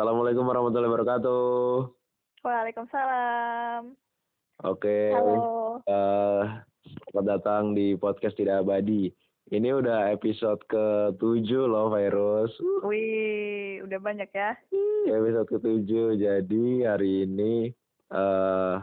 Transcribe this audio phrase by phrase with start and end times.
[0.00, 1.92] Assalamualaikum warahmatullahi wabarakatuh.
[2.40, 3.92] Waalaikumsalam.
[4.64, 5.76] Oke, Halo.
[5.84, 6.44] eh,
[7.04, 9.12] selamat datang di podcast tidak abadi.
[9.52, 12.48] Ini udah episode ke-7 loh, Virus.
[12.80, 14.56] Wih, udah banyak ya.
[15.04, 15.92] Episode ke-7.
[16.16, 17.68] Jadi hari ini
[18.08, 18.76] eh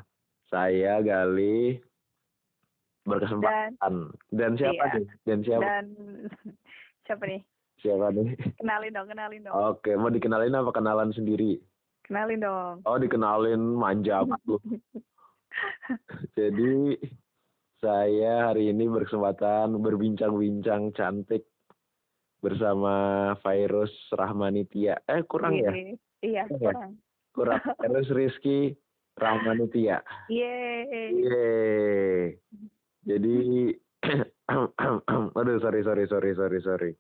[0.54, 1.82] saya Gali
[3.10, 4.14] berkesempatan.
[4.30, 4.94] Dan, siapa Iya.
[5.02, 5.08] nih?
[5.26, 5.66] Dan siapa?
[5.66, 5.86] Dan
[7.10, 7.42] siapa nih?
[7.78, 8.34] Siapa nih?
[8.58, 9.54] Kenalin dong, kenalin dong.
[9.54, 11.62] Oke, mau dikenalin apa kenalan sendiri?
[12.02, 12.76] Kenalin dong.
[12.88, 14.58] Oh, dikenalin manja lu.
[16.38, 16.98] Jadi
[17.78, 21.46] saya hari ini berkesempatan berbincang-bincang cantik
[22.42, 25.06] bersama Virus Rahmanitia.
[25.06, 25.74] Eh kurang ya?
[26.22, 26.72] Iya, Kurang ya?
[26.74, 26.92] kurang.
[27.34, 27.62] Kurang.
[27.86, 28.74] Virus Rizky
[29.18, 30.02] Rahmanitia.
[30.30, 31.14] Yeay.
[31.14, 32.22] Yeay.
[33.06, 33.38] Jadi
[35.38, 36.92] aduh sorry sorry sorry sorry sorry.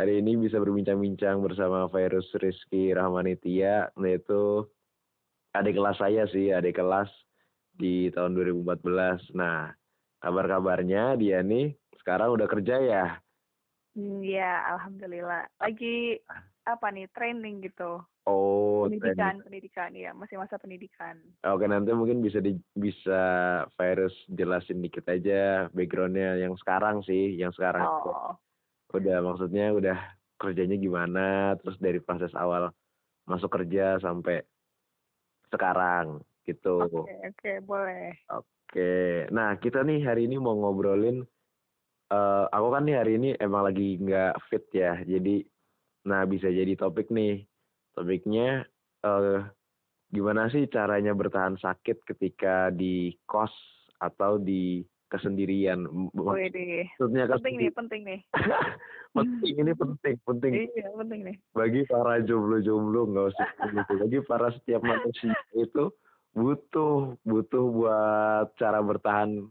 [0.00, 4.64] Hari ini bisa berbincang-bincang bersama Virus Rizky Rahmanitia yaitu
[5.52, 7.12] adik kelas saya sih, adik kelas
[7.76, 9.20] di tahun 2014.
[9.36, 9.68] Nah,
[10.24, 13.06] kabar-kabarnya dia nih sekarang udah kerja ya.
[13.92, 15.52] Hmm, Ya, alhamdulillah.
[15.60, 16.16] Lagi
[16.64, 17.04] apa nih?
[17.12, 18.00] Training gitu.
[18.24, 21.20] Oh, Pendidikan, pendidikan ya, masih masa pendidikan.
[21.44, 23.20] Oke, nanti mungkin bisa di, bisa
[23.76, 27.84] Virus jelasin dikit aja backgroundnya yang sekarang sih, yang sekarang.
[27.84, 28.40] Oh,
[28.90, 29.98] Udah maksudnya udah
[30.40, 32.72] kerjanya gimana, terus dari proses awal
[33.28, 34.42] masuk kerja sampai
[35.52, 36.86] sekarang gitu.
[36.86, 38.14] oke, oke, boleh.
[38.30, 41.26] Oke, nah kita nih hari ini mau ngobrolin.
[42.10, 45.46] eh aku kan nih hari ini emang lagi nggak fit ya, jadi,
[46.02, 47.46] nah bisa jadi topik nih.
[47.94, 48.66] Topiknya
[49.06, 49.40] eh
[50.10, 53.54] gimana sih caranya bertahan sakit ketika di kos
[54.02, 55.84] atau di kesendirian?
[55.84, 56.86] Deh.
[56.96, 58.20] Maksudnya Penting nih, penting nih.
[59.18, 61.36] penting ini penting, penting Iya, penting nih.
[61.50, 63.92] bagi para jomblo-jomblo nggak usah gitu.
[64.06, 65.90] Bagi para setiap manusia itu
[66.30, 69.50] butuh butuh buat cara bertahan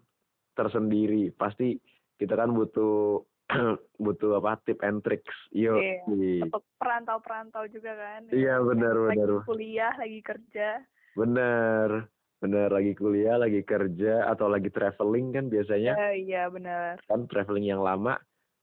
[0.55, 1.35] tersendiri.
[1.35, 1.75] Pasti
[2.15, 3.27] kita kan butuh
[4.03, 5.35] butuh apa tip and tricks.
[5.51, 5.75] Yo.
[5.75, 6.47] Iya.
[6.47, 8.31] Untuk perantau-perantau juga kan.
[8.31, 9.29] Iya, benar, Lagi benar.
[9.43, 10.79] kuliah, lagi kerja.
[11.17, 12.07] Bener.
[12.39, 17.03] Bener lagi kuliah, lagi kerja atau lagi traveling kan biasanya Eh, iya, benar.
[17.03, 18.15] kan traveling yang lama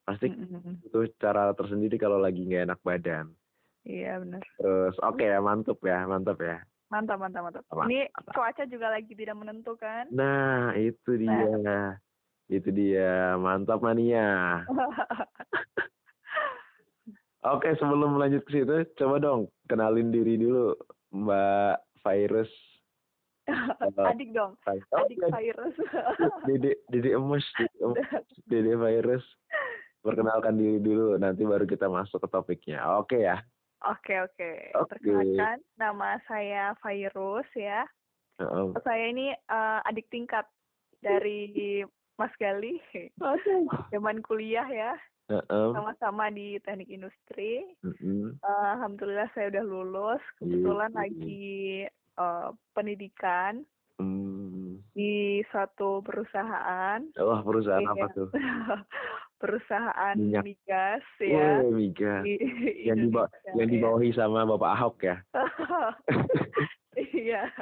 [0.03, 0.81] pasti Mm-mm.
[0.87, 3.37] butuh cara tersendiri kalau lagi nggak enak badan.
[3.85, 4.41] Iya, benar.
[4.57, 6.65] Terus oke ya mantap ya, mantap ya.
[6.87, 7.63] Mantap, mantap, mantap.
[7.67, 10.07] Ini cuaca juga lagi tidak menentu kan?
[10.09, 11.99] Nah, itu dia.
[12.47, 13.35] Itu dia.
[13.37, 14.63] Mantap mania.
[17.47, 20.75] Oke, sebelum lanjut ke situ, coba dong kenalin diri dulu,
[21.15, 22.51] Mbak Virus.
[24.11, 25.75] Adik dong, adik iya, virus.
[26.51, 27.47] Dede, Dede Emus,
[28.47, 29.23] Dede Virus.
[30.03, 32.79] Perkenalkan diri dulu, nanti baru kita masuk ke topiknya.
[32.99, 33.43] Oke ya.
[33.87, 34.51] Oke, oke.
[34.79, 34.89] Oke.
[34.99, 37.87] Perkenalkan, nama saya Virus ya.
[38.39, 38.67] Heeh.
[38.83, 40.47] Saya ini eh, adik tingkat
[41.03, 41.83] dari
[42.19, 42.79] Mas Gali.
[43.91, 44.93] Zaman kuliah ya,
[45.27, 45.69] Heeh.
[45.75, 47.67] sama-sama di teknik industri.
[47.83, 48.39] Mm-mm.
[48.39, 50.23] Eh, Alhamdulillah saya udah lulus.
[50.39, 50.99] Kebetulan Iya.
[51.03, 51.47] lagi
[52.17, 53.65] eh, pendidikan
[53.97, 54.85] Hmm.
[54.93, 57.01] di suatu perusahaan.
[57.17, 57.93] Wah, perusahaan Iya.
[57.93, 58.29] apa tuh?
[59.37, 60.45] perusahaan Minyak.
[60.45, 61.61] migas ya.
[61.61, 62.21] Wih, Miga.
[62.21, 62.37] di
[62.85, 63.73] Yang diba- Indonesia, yang ya.
[63.73, 65.17] dibawahi sama Bapak Ahok ya.
[66.97, 67.53] Iya.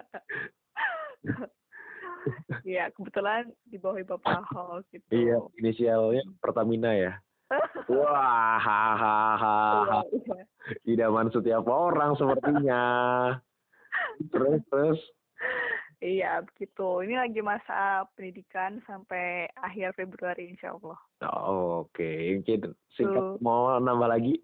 [2.64, 5.04] Iya, kebetulan di bawah Bapak Ahok gitu.
[5.10, 7.12] Iya, inisialnya Pertamina ya.
[7.86, 9.58] Wah, hahaha.
[10.04, 10.44] Iya, iya.
[10.88, 12.82] Idaman setiap orang sepertinya.
[14.30, 15.00] Terus, terus.
[16.04, 17.00] Iya, begitu.
[17.06, 20.98] Ini lagi masa pendidikan sampai akhir Februari insya Allah.
[21.32, 23.40] Oh, Oke, mungkin singkat Tuh.
[23.40, 24.36] mau nambah lagi.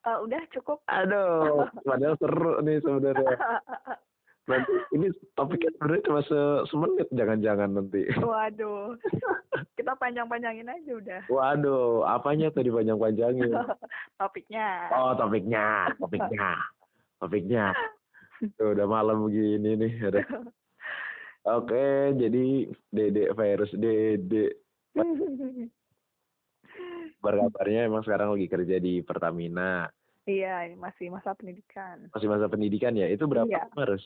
[0.00, 0.80] Eh, udah cukup.
[0.88, 3.36] Aduh, padahal seru nih sebenarnya.
[4.50, 5.06] Nanti ini
[5.38, 6.40] topiknya sebenarnya cuma se
[6.72, 8.02] semenit, jangan-jangan nanti.
[8.18, 8.98] Waduh.
[9.78, 11.22] Kita panjang-panjangin aja udah.
[11.30, 13.54] Waduh, apanya tuh dipanjang-panjangin?
[14.20, 14.90] Topiknya.
[14.92, 16.48] Oh, topiknya, topiknya,
[17.16, 17.72] topiknya.
[18.40, 19.92] Tuh, udah malam begini nih.
[20.00, 20.20] Ada.
[21.56, 24.60] Oke, jadi Dede virus Dede.
[27.20, 29.88] Berkabarnya emang sekarang lagi kerja di Pertamina.
[30.24, 32.08] Iya, masih masa pendidikan.
[32.12, 33.08] Masih masa pendidikan ya?
[33.08, 33.68] Itu berapa Iya.
[33.72, 34.04] lama, Rus?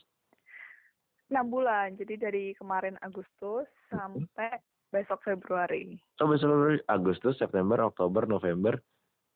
[1.32, 4.60] enam bulan jadi dari kemarin Agustus sampai
[4.92, 8.78] besok Februari Oh, besok Agustus, September, Oktober, November,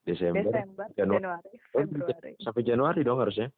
[0.05, 1.19] Desember, Desember Januari.
[1.25, 3.49] Januari Oh, Februari sampai Januari dong harusnya.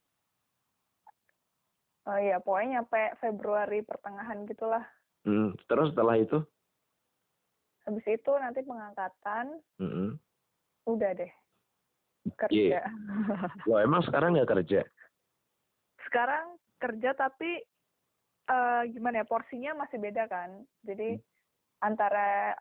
[2.11, 4.83] Oh iya pokoknya sampai Februari pertengahan gitulah
[5.21, 6.41] Hmm, terus setelah itu?
[7.85, 10.17] habis itu nanti pengangkatan Mm-mm.
[10.89, 11.33] udah deh
[12.37, 12.85] kerja
[13.65, 14.81] Loh, emang sekarang nggak kerja?
[16.05, 17.63] sekarang kerja tapi
[18.51, 20.67] eh gimana ya porsinya masih beda kan.
[20.83, 21.15] Jadi
[21.81, 22.59] antara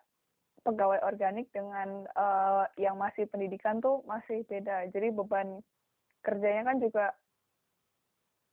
[0.61, 4.85] pegawai organik dengan eh yang masih pendidikan tuh masih beda.
[4.93, 5.63] Jadi beban
[6.21, 7.05] kerjanya kan juga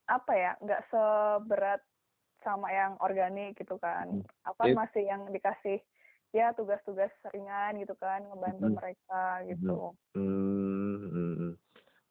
[0.06, 1.80] apa ya, nggak seberat
[2.42, 4.22] sama yang organik gitu kan.
[4.46, 5.82] Apa It masih yang dikasih
[6.34, 8.76] ya tugas-tugas ringan gitu kan, ngebantu Mhm.
[8.78, 9.76] mereka gitu.
[10.14, 11.50] Mmm, mhm.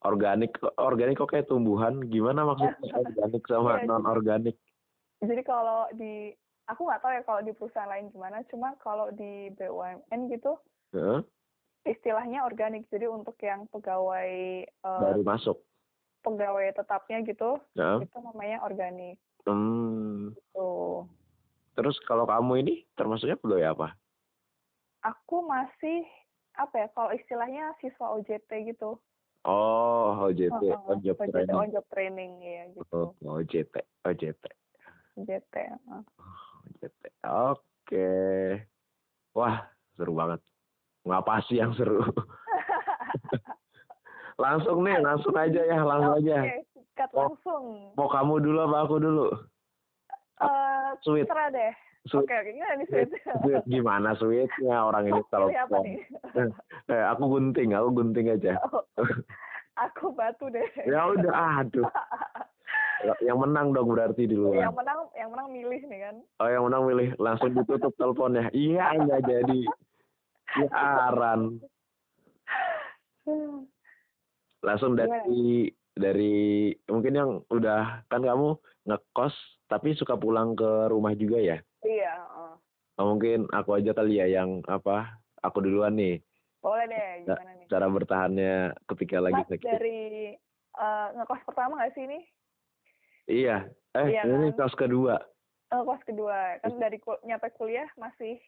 [0.06, 4.56] Organik organik kok kayak tumbuhan, gimana maksudnya organik sama Iya, non organik?
[5.24, 6.30] Jadi kalau di
[6.70, 10.60] aku nggak tahu ya kalau di perusahaan lain gimana, cuma kalau di BUMN gitu
[10.94, 11.26] Heeh.
[11.86, 12.86] istilahnya organik.
[12.90, 15.58] Jadi untuk yang pegawai Baru masuk?
[16.26, 18.02] Pegawai tetapnya gitu, Heeh.
[18.02, 20.34] itu namanya organik, Mmm.
[20.34, 21.06] gitu.
[21.78, 23.88] Terus kalau kamu ini termasuknya pegawai apa?
[25.06, 26.02] Aku masih
[26.58, 28.98] apa ya, kalau istilahnya siswa OJT gitu.
[29.46, 31.54] Oh, OJT, Heeh, on job OJT, training.
[31.54, 32.32] on job training,
[32.90, 33.30] Oh, gitu.
[33.30, 34.44] OJT OJT.
[35.22, 36.02] OJT, heeh.
[36.66, 37.02] OJT.
[37.30, 38.10] Oke.
[39.38, 40.42] Wah, seru banget.
[41.06, 42.02] Ngapa sih yang seru?
[44.36, 46.38] Langsung nih, langsung aja ya, langsung aja.
[46.44, 47.64] Oke, sikat Mau langsung.
[47.96, 49.28] mau kamu dulu apa aku dulu?
[50.36, 51.26] Eh, Sweet.
[51.26, 51.74] terserah deh.
[52.06, 53.10] Oke, oke, gimana nih Sweet,
[53.42, 53.64] sweet?
[53.66, 55.50] gimana sweetnya orang ini kalau
[56.94, 58.62] eh, aku gunting, aku gunting aja.
[58.62, 58.86] Oh,
[59.74, 60.70] aku batu deh.
[60.86, 61.88] Ya udah, aduh.
[63.26, 64.66] Yang menang dong berarti di luar.
[64.66, 66.16] yang menang, yang menang milih nih kan.
[66.42, 68.50] Oh yang menang milih langsung ditutup teleponnya.
[68.50, 69.62] Iya nggak jadi.
[70.56, 71.60] Siaran.
[74.66, 78.58] Langsung dari dari mungkin yang udah kan kamu
[78.90, 79.36] ngekos
[79.70, 81.58] tapi suka pulang ke rumah juga ya.
[81.86, 82.14] Iya.
[82.18, 82.54] heeh.
[82.96, 85.20] Oh, mungkin aku aja kali ya yang apa?
[85.44, 86.24] Aku duluan nih.
[86.64, 87.68] Boleh deh, gimana nih?
[87.70, 88.56] Cara bertahannya
[88.90, 89.68] ketika lagi Mas sakit.
[89.68, 90.34] dari
[90.74, 92.20] eh, ngekos pertama nggak sih ini?
[93.30, 93.70] Iya.
[93.94, 94.66] Eh Iya ini kan?
[94.66, 95.16] kos kedua.
[95.70, 98.42] Ngekos kedua, kan dari kul nyampe kuliah masih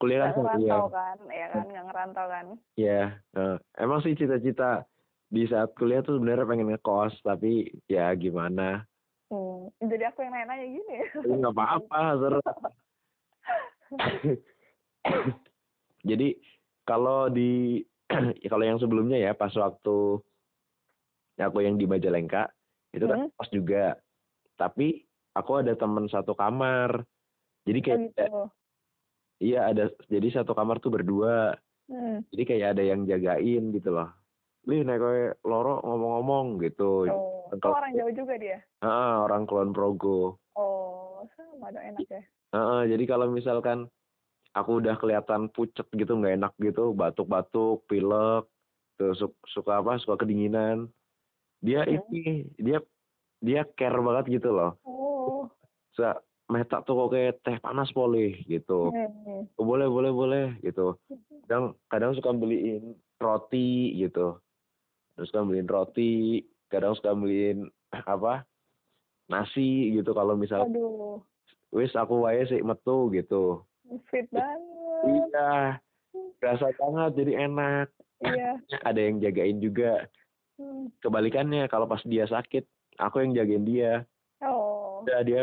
[0.00, 0.72] Kuliah nggak kan iya.
[0.72, 2.46] ngerantau kan, ya kan, nggak ngerantau kan.
[2.80, 3.02] Iya.
[3.36, 4.88] eh, emang sih cita-cita
[5.30, 8.82] di saat kuliah tuh sebenarnya pengen ngekos tapi ya gimana?
[9.30, 9.70] Hmm.
[9.78, 10.96] Jadi aku yang nanya-nanya gini.
[11.14, 12.40] Tapi nggak apa-apa seru.
[16.10, 16.28] Jadi
[16.82, 17.78] kalau di
[18.50, 20.18] kalau yang sebelumnya ya pas waktu
[21.38, 22.50] aku yang di Majalengka
[22.90, 23.32] itu kan Hmm.
[23.38, 23.94] kos juga.
[24.58, 27.06] Tapi aku ada teman satu kamar.
[27.64, 28.42] Jadi Oh kayak gitu.
[29.40, 31.54] iya ada jadi satu kamar tuh berdua.
[31.86, 32.26] Hmm.
[32.34, 34.10] Jadi kayak ada yang jagain gitu loh.
[34.62, 37.08] Lih nek kowe loro ngomong-ngomong gitu.
[37.08, 38.58] Oh, Kalau- orang Jawa juga dia.
[38.78, 40.36] Ah, orang Kulon Progo.
[40.52, 42.22] Oh, sama dong enak ya.
[42.50, 43.88] Heeh, jadi kalau misalkan
[44.52, 48.44] aku udah kelihatan pucet gitu nggak enak gitu batuk-batuk pilek
[49.14, 50.90] su- suka apa suka kedinginan
[51.58, 52.02] dia Hmm.
[52.10, 52.22] ini
[52.58, 52.82] dia
[53.38, 55.46] dia care banget gitu loh Oh.
[55.92, 59.46] sa meta tuh kok kayak teh panas boleh gitu Hmm.
[59.54, 60.98] oh, boleh boleh boleh gitu
[61.40, 64.34] kadang kadang suka beliin roti gitu
[65.20, 66.40] terus suka beliin roti
[66.72, 67.68] kadang suka beliin
[68.16, 68.48] apa
[69.28, 71.20] nasi gitu kalau misal Aduh,
[71.76, 73.68] wis aku wae sih metu gitu
[74.08, 74.60] sweet banget.
[75.00, 75.80] Iya,
[76.38, 77.88] berasa banget jadi enak.
[78.22, 78.50] Iya.
[78.88, 80.06] Ada yang jagain juga.
[80.60, 80.92] Hmm.
[81.00, 82.64] Kebalikannya kalau pas dia sakit,
[83.00, 83.92] aku yang jagain dia.
[84.44, 85.02] Oh.
[85.04, 85.42] Udah dia,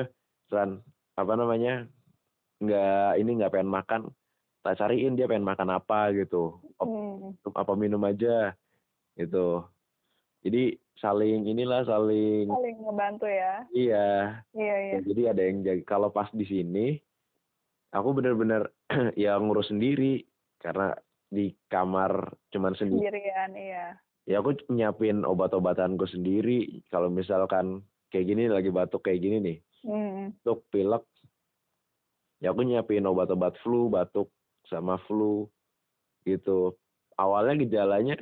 [0.50, 0.82] San,
[1.18, 1.90] apa namanya,
[2.62, 4.02] nggak ini nggak pengen makan.
[4.62, 6.62] Tak cariin dia pengen makan apa gitu.
[6.78, 7.34] Hmm.
[7.58, 8.54] apa minum aja
[9.18, 9.66] gitu.
[10.46, 13.66] Jadi saling inilah saling Saling ngebantu ya.
[13.70, 14.08] iya.
[14.54, 14.98] Iya, iya.
[15.02, 15.84] Jadi ada yang jaga.
[15.84, 16.96] Kalau pas di sini,
[17.92, 18.70] aku bener-bener
[19.20, 20.24] ya ngurus sendiri
[20.58, 20.94] karena
[21.28, 23.04] di kamar cuman sendiri.
[23.04, 23.86] Sendirian, iya.
[24.28, 26.84] Ya aku nyiapin obat-obatanku sendiri.
[26.88, 29.58] Kalau misalkan kayak gini lagi batuk kayak gini nih,
[29.88, 30.34] Hmm.
[30.42, 31.04] batuk pilek,
[32.40, 34.32] ya aku nyiapin obat-obat flu, batuk
[34.68, 35.48] sama flu
[36.24, 36.76] gitu.
[37.16, 38.16] Awalnya gejalanya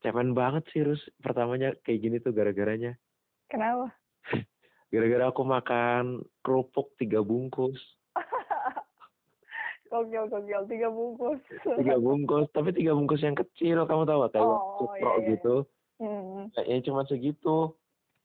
[0.00, 1.00] cemen banget sih, Rus.
[1.18, 2.94] Pertamanya kayak gini tuh gara-garanya.
[3.46, 3.90] Kenapa?
[4.92, 6.04] Gara-gara aku makan
[6.40, 7.76] kerupuk tiga bungkus.
[9.88, 10.62] Gokil, gokil.
[10.68, 11.40] Tiga bungkus.
[11.64, 15.28] tiga bungkus tapi tiga bungkus yang kecil kamu tahu gak kayak Oh, iya, iya.
[15.32, 15.56] gitu
[15.98, 16.46] Hmm.
[16.52, 17.74] kayaknya cuma segitu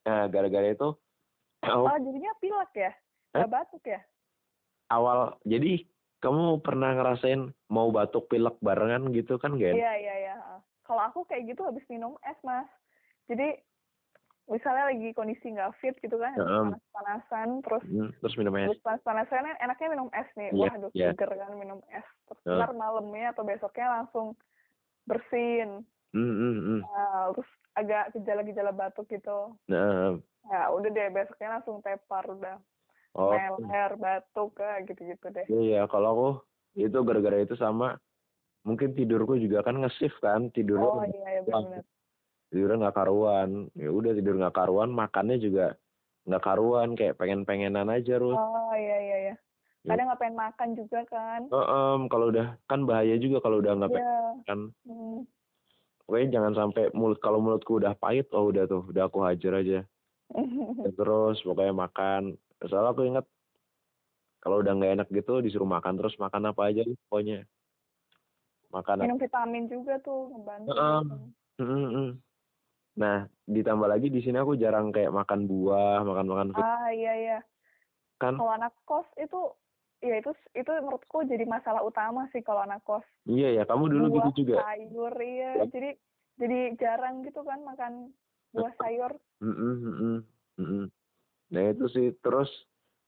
[0.04, 0.94] nah gara-gara itu
[1.64, 2.92] aku Oh, jadinya pilek ya?
[3.34, 4.04] Gak batuk ya?
[4.88, 5.88] awal jadi
[6.20, 10.36] kamu pernah ngerasain mau batuk pilek barengan gitu kan gak Iya, iya, iya.
[10.84, 12.68] Kalau aku kayak gitu habis minum es, Mas.
[13.32, 13.56] Jadi,
[14.52, 16.68] misalnya lagi kondisi nggak fit gitu kan, Heeh.
[16.76, 20.50] panas-panasan, terus Hmm, terus minum es panas-panasan kan enaknya minum es nih.
[20.52, 21.08] Iya, Wah, aduh, iya.
[21.12, 22.08] seger kan minum es.
[22.28, 24.28] Terus ntar malamnya atau besoknya langsung
[25.08, 25.84] bersin.
[26.14, 26.80] Hmm, hmm, hmm.
[26.84, 29.58] Nah, terus agak gejala-gejala batuk gitu.
[29.68, 32.60] Nah, Ya udah deh besoknya langsung tepar udah
[33.16, 35.48] oh, meler, batuk kayak gitu-gitu deh.
[35.48, 36.28] iya kalau aku
[36.76, 37.96] itu gara-gara itu sama
[38.64, 41.84] mungkin tidurku juga kan nge-shift kan tidurnya Oh iya ya benar.
[42.48, 45.76] tidurnya nggak karuan ya udah tidur nggak karuan makannya juga
[46.24, 49.36] nggak karuan kayak pengen-pengenan aja terus Oh iya iya ya.
[49.84, 51.42] Kadang nggak pengen makan juga kan.
[51.52, 54.20] Oh, em, kalau udah kan bahaya juga kalau udah nggak pengen Iya.
[54.40, 55.20] makan Hmm.
[56.04, 59.80] pokoknya jangan sampai mulut kalau mulutku udah pahit oh udah tuh udah aku hajar aja
[61.00, 63.26] terus pokoknya makan soalnya aku ingat
[64.40, 67.48] kalau udah nggak enak gitu disuruh makan terus makan apa aja pokoknya
[68.74, 70.74] makan Minum vitamin juga tuh ngebantu.
[71.62, 72.10] Mm, mm.
[72.98, 77.40] Nah, ditambah lagi di sini aku jarang kayak makan buah, makan-makan fit Ah iya iya.
[78.18, 78.38] kan.
[78.38, 79.54] Kalau anak kos itu
[80.04, 83.06] ya itu itu menurutku jadi masalah utama sih kalau anak kos.
[83.30, 84.66] Iya ya, kamu dulu buah, gitu juga.
[84.66, 85.52] sayur iya.
[85.62, 85.66] Ya.
[85.70, 85.90] Jadi
[86.42, 87.94] jadi jarang gitu kan makan
[88.54, 89.14] buah sayur.
[89.42, 90.26] Mm,
[90.58, 90.86] mm.
[91.54, 92.50] Nah, itu sih terus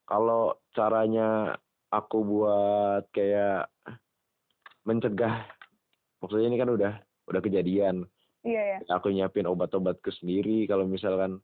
[0.05, 1.57] kalau caranya
[1.89, 3.69] aku buat kayak
[4.85, 5.49] mencegah
[6.25, 6.93] maksudnya ini kan udah
[7.29, 8.09] udah kejadian.
[8.41, 8.77] Iya ya.
[8.97, 11.37] Aku nyiapin obat-obatku sendiri kalau misalkan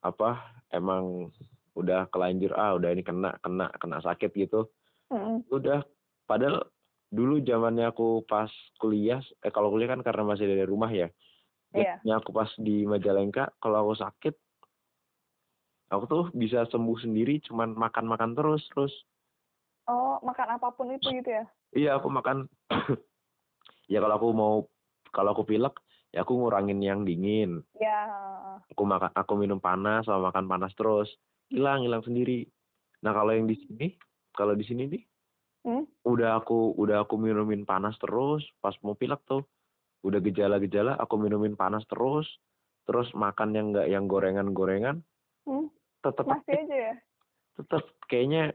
[0.00, 0.40] apa
[0.72, 1.28] emang
[1.76, 4.72] udah kelanjur ah udah ini kena kena kena sakit gitu.
[5.08, 5.40] Mm-mm.
[5.48, 5.80] udah
[6.28, 6.68] padahal
[7.08, 11.08] dulu zamannya aku pas kuliah eh kalau kuliah kan karena masih dari rumah ya
[11.72, 12.00] Iya.
[12.00, 14.34] Jadinya aku pas di Majalengka kalau aku sakit
[15.88, 18.92] aku tuh bisa sembuh sendiri cuman makan-makan terus terus
[19.88, 21.44] Oh makan apa pun itu gitu ya.
[21.72, 22.44] iya aku makan
[23.88, 24.54] ya kalau aku mau
[25.10, 25.74] kalau aku pilek
[26.10, 28.04] ya aku ngurangin yang dingin Ya.
[28.68, 31.08] aku makan aku minum panas sama makan panas terus
[31.48, 32.44] hilang hilang sendiri
[32.98, 33.96] nah kalau yang di sini
[34.32, 35.02] kalau di sini nih
[35.58, 35.84] Hmm?
[36.02, 39.42] udah aku udah aku minumin panas terus pas mau pilek tuh
[40.00, 42.24] udah gejala-gejala aku minumin panas terus
[42.84, 45.02] terus makan yang enggak yang gorengan-gorengan
[45.42, 45.66] Hmm?
[45.98, 46.94] tetap Masih aja ya.
[47.54, 48.54] tetap kayaknya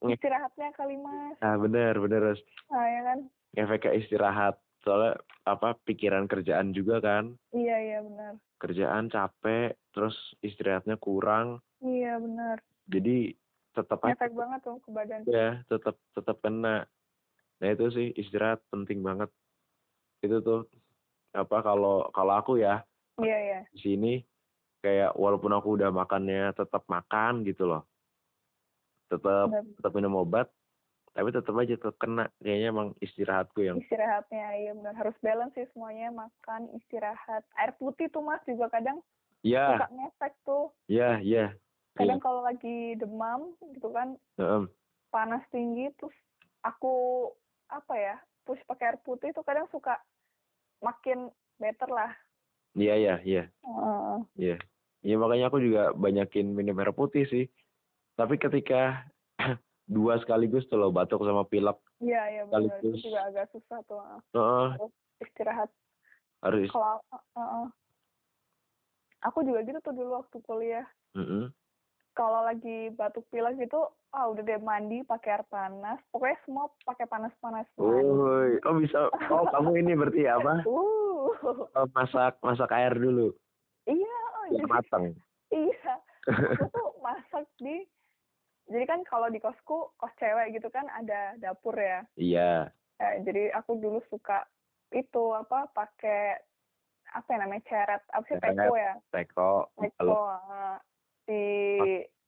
[0.00, 1.36] Istirahatnya kali mas.
[1.40, 2.40] ah bener bener Ros.
[2.68, 3.18] Ah ya kan.
[3.54, 8.36] efeknya istirahat soalnya apa pikiran kerjaan juga kan Iya iya benar.
[8.56, 12.60] kerjaan capek terus istirahatnya kurang Iya benar.
[12.86, 13.32] jadi
[13.72, 15.20] tetap Efek banget tuh ke badan.
[15.24, 16.84] ya tetap tetap kena
[17.56, 19.32] nah itu sih istirahat penting banget
[20.20, 20.68] itu tuh
[21.32, 22.84] apa kalau kalau aku ya
[23.16, 23.60] Iya iya.
[23.70, 24.12] di sini
[24.78, 27.82] kayak walaupun aku udah makannya tetap makan gitu loh
[29.06, 30.48] tetap tetap minum obat
[31.14, 32.26] tapi tetap aja tetap kena.
[32.42, 36.10] Kayaknya emang istirahatku yang Istirahatnya iya benar harus balance sih semuanya.
[36.10, 37.46] Makan istirahat.
[37.54, 38.98] Air putih tuh mas juga kadang
[39.46, 40.74] ya suka ngefek tuh.
[40.90, 41.54] Ya ya
[41.94, 44.66] kadang kalau lagi demam gitu kan Heeh.
[45.14, 46.14] panas tinggi terus
[46.66, 47.30] aku
[47.70, 50.02] apa ya push pakai air putih tuh kadang suka
[50.82, 51.30] makin
[51.62, 52.10] better lah.
[52.74, 53.44] Iya iya iya.
[53.62, 54.18] Heeh.
[54.34, 54.56] iya.
[55.04, 57.46] Iya makanya aku juga banyakin minum air putih sih.
[58.18, 59.06] Tapi ketika
[59.84, 63.02] dua sekaligus tuh loh batuk sama pilek iya iya benar itu Sekaligus.
[63.04, 64.20] juga agak susah tuh ah.
[64.32, 64.68] Heeh,
[65.20, 65.70] istirahat
[66.40, 67.00] harus kalau
[67.36, 67.66] heeh.
[69.22, 70.86] aku juga gitu tuh dulu waktu kuliah
[71.16, 71.52] Heeh.
[72.12, 73.80] kalau lagi batuk pilek gitu
[74.14, 79.10] ah udah deh mandi pakai air panas pokoknya semua pakai panas-panas Woi, oh bisa.
[79.34, 80.62] Oh, kamu ini berarti apa?
[80.62, 81.26] uh
[81.74, 83.34] Oh, masak masak air dulu,
[83.90, 85.10] iya oh, jadi matang.
[85.50, 85.98] iya
[86.54, 87.82] aku tuh masak di
[88.64, 92.00] jadi kan kalau di kosku kos cewek gitu kan ada dapur ya.
[92.16, 92.72] Iya.
[92.96, 94.48] Eh, jadi aku dulu suka
[94.94, 96.40] itu apa pakai
[97.12, 98.02] apa yang namanya ceret.
[98.08, 98.94] Apa sih teko ya?
[99.12, 99.52] Teko.
[99.76, 100.76] teko eh,
[101.28, 101.44] di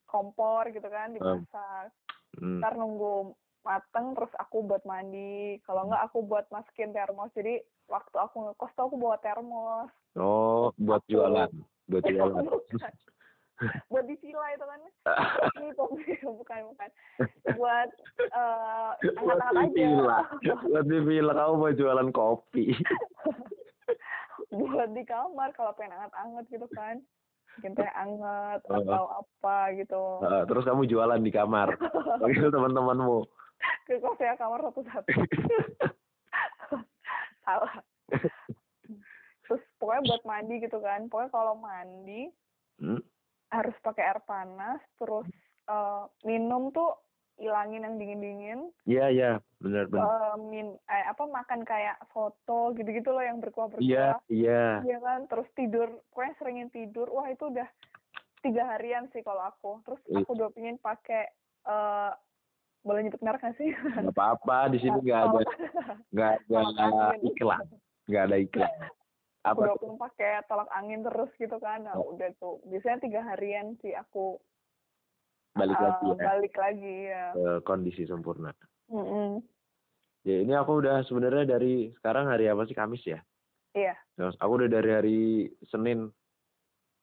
[0.07, 1.90] kompor gitu kan dimasak
[2.38, 2.62] hmm.
[2.62, 3.35] ntar nunggu
[3.66, 5.59] mateng terus aku buat mandi.
[5.66, 7.33] Kalau enggak aku buat masukin termos.
[7.35, 7.59] Jadi
[7.90, 9.90] waktu aku ngekos tuh aku bawa termos.
[10.14, 11.50] Oh, buat Aku- jualan,
[11.90, 12.45] buat jualan.
[13.90, 14.80] Buat di villa itu kan.
[15.60, 15.70] Ini
[16.40, 16.88] bukan bukan.
[17.56, 17.88] Buat
[18.20, 20.18] eh buat angkat-angkat aja.
[20.68, 22.76] buat di villa kamu mau jualan kopi.
[24.52, 27.00] buat di kamar kalau pengen anget-anget gitu kan.
[27.56, 30.20] Bikin teh anget atau apa gitu.
[30.20, 31.72] Eh, terus kamu jualan di kamar,
[32.20, 33.25] panggil teman-temanmu.
[33.88, 35.08] ke kos ya kamar satu-satu.
[37.40, 37.80] Salah.
[39.48, 41.08] Terus pokoknya buat mandi gitu kan.
[41.08, 42.28] Pokoknya kalau mandi
[42.76, 43.00] Hmm?
[43.50, 45.26] Harus pakai air panas terus
[45.71, 46.99] eh, minum tuh
[47.37, 50.09] ilangin yang dingin-dingin Iya, iya, benar benar.
[50.09, 54.81] Eh, min eh, apa makan kayak soto gitu-gitu loh yang Iya, berkuah-berkuah iya.
[54.87, 57.12] Iya kan, terus tidur, pokoknya seringin tidur.
[57.12, 57.69] Wah itu udah
[58.41, 59.85] tiga harian sih kalau aku.
[59.85, 60.25] Terus Ih.
[60.25, 61.29] aku udah pengen pakai,
[61.69, 62.12] eh
[62.87, 63.71] boleh nyebut merek nggak sih?
[63.75, 65.41] Gak apa-apa, di sini nggak ada
[66.15, 66.91] nggak ada
[67.26, 67.67] iklan,
[68.07, 68.73] nggak ada iklan.
[69.47, 69.79] Aku Apa?
[69.79, 72.19] dukung pakai tolak angin terus gitu kan nah, Oh.
[72.19, 74.43] udah tuh biasanya tiga harian sih aku
[75.57, 78.53] Balik eh, lagi ya balik lagi ya ke kondisi sempurna.
[78.93, 79.41] Mm-mm.
[80.21, 83.25] Ya ini aku udah sebenarnya dari sekarang hari apa sih Kamis ya?
[83.73, 85.21] iya Terus aku udah dari hari
[85.73, 86.12] Senin.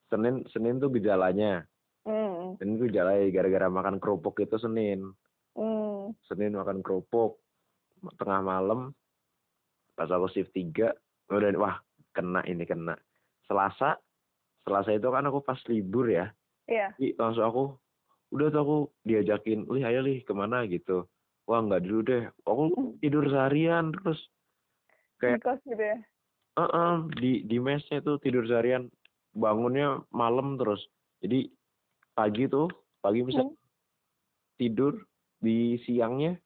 [0.05, 1.65] Senin Senin tuh gejalanya.
[2.05, 2.61] Mm.
[2.61, 5.01] Senin tuh gejalanya gara-gara makan kerupuk itu Senin.
[5.57, 6.13] Mm.
[6.29, 7.41] Senin makan kerupuk
[8.21, 8.93] tengah malam
[9.97, 10.93] pas aku shift 3
[11.33, 11.81] udah wah
[12.13, 12.95] kena ini kena.
[13.49, 13.97] Selasa
[14.63, 16.31] Selasa itu kan aku pas libur ya.
[16.71, 17.63] iya Jadi langsung aku
[18.31, 21.05] udah tuh aku diajakin, "Lih, ayo lih ke mana gitu."
[21.43, 22.23] Wah, nggak dulu deh.
[22.47, 24.19] Aku tidur seharian terus
[25.19, 25.99] kayak Di kos gitu ya
[26.53, 28.85] Heeh, di di mesnya tuh tidur seharian,
[29.33, 30.85] bangunnya malam terus.
[31.17, 31.49] Jadi
[32.13, 32.69] pagi tuh,
[33.01, 33.57] pagi bisa Hmm.
[34.61, 35.01] tidur
[35.41, 36.37] di siangnya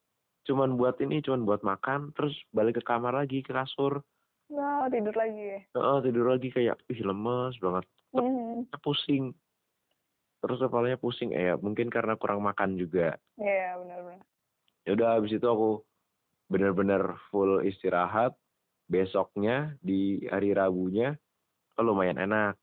[0.47, 3.99] cuman buat ini, cuman buat makan, terus balik ke kamar lagi ke kasur.
[4.47, 7.85] Nah tidur lagi ya Heeh, tidur lagi kayak ih lemes banget,
[8.15, 8.65] Mm.
[8.81, 9.35] pusing.
[10.41, 13.19] Terus kepalanya pusing, eh ya mungkin karena kurang makan juga.
[13.35, 14.23] iya benar-benar
[14.87, 15.83] Ya udah habis itu aku
[16.47, 18.31] bener-bener full istirahat.
[18.87, 21.11] Besoknya di hari Rabunya
[21.75, 22.55] oh, lumayan enak.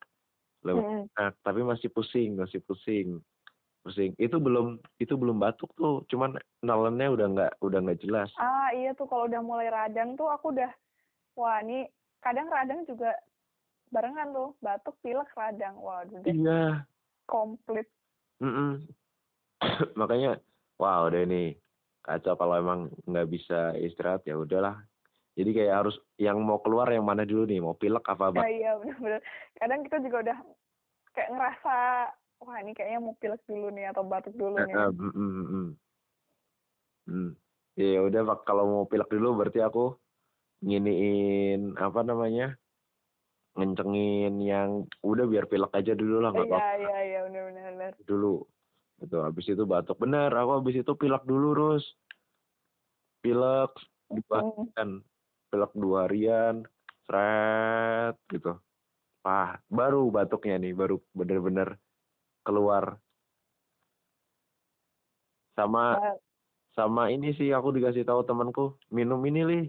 [0.64, 1.20] Lumayan Mm-mm.
[1.20, 3.20] enak, tapi masih pusing, masih pusing.
[3.84, 4.16] Pusing.
[4.16, 8.32] Itu belum itu belum batuk tuh, cuman nelennya udah nggak udah nggak jelas.
[8.40, 10.72] ah iya tuh kalau udah mulai radang tuh aku udah
[11.34, 11.86] wah ini
[12.22, 13.14] kadang radang juga
[13.92, 16.82] barengan tuh batuk pilek radang waduh Iya.
[17.28, 17.86] komplit
[18.42, 18.82] Mm-mm.
[20.00, 20.40] Makanya
[20.76, 21.54] wah udah ini
[22.04, 24.82] kacau kalau emang nggak bisa istirahat ya udahlah.
[25.34, 28.78] Jadi kayak harus yang mau keluar yang mana dulu nih, mau pilek apa nah, iya
[28.78, 29.18] benar-benar
[29.58, 30.38] kadang kita juga udah
[31.10, 31.76] kayak ngerasa
[32.46, 35.68] wah ini kayaknya mau pilek dulu nih atau batuk dulu nih Heeh, mm, mm, mm.
[37.04, 37.30] Hmm.
[37.74, 39.98] Ya udah Pak, kalau mau pilek dulu berarti aku
[40.64, 42.56] nginiin apa namanya?
[43.54, 47.92] ngencengin yang udah biar pilek aja dulu lah nggak iya apa-apa iya iya benar-benar benar.
[48.02, 48.42] dulu.
[48.98, 51.84] Itu habis itu batuk bener, aku habis itu pilek dulu terus.
[53.22, 53.72] Pilek
[54.10, 54.90] harian,
[55.50, 56.66] pilek dua harian,
[57.06, 58.58] seret gitu.
[59.24, 61.78] Wah, baru batuknya nih, baru bener-bener
[62.44, 62.98] keluar.
[65.54, 65.96] Sama
[66.74, 69.64] sama ini sih aku dikasih tahu temanku minum ini lih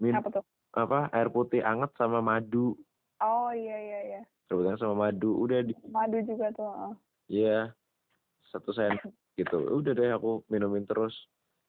[0.00, 0.44] minum apa tuh?
[0.72, 2.74] apa air putih anget sama madu.
[3.20, 4.22] Oh iya iya iya.
[4.48, 6.92] Sebetulnya sama madu udah di madu juga tuh heeh.
[7.28, 7.58] ya
[8.48, 9.04] satu sendok
[9.38, 9.58] gitu.
[9.70, 11.12] Udah deh aku minumin terus.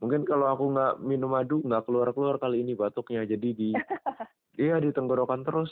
[0.02, 3.22] Mungkin kalau aku nggak minum madu nggak keluar keluar kali ini batuknya.
[3.22, 3.70] Jadi di
[4.64, 5.70] iya di tenggorokan terus.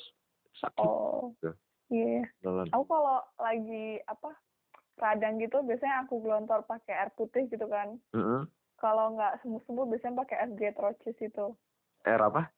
[0.53, 0.83] Sakit.
[0.85, 1.55] Oh Gitu.
[1.89, 2.27] iya.
[2.43, 2.67] Nelan.
[2.69, 4.35] aku kalau lagi apa
[4.99, 7.95] radang gitu biasanya aku gelontor pakai air putih gitu kan.
[8.11, 8.43] Heeh.
[8.75, 11.45] kalau nggak sembuh sembuh biasanya pakai FG Trocis itu
[12.07, 12.51] air apa?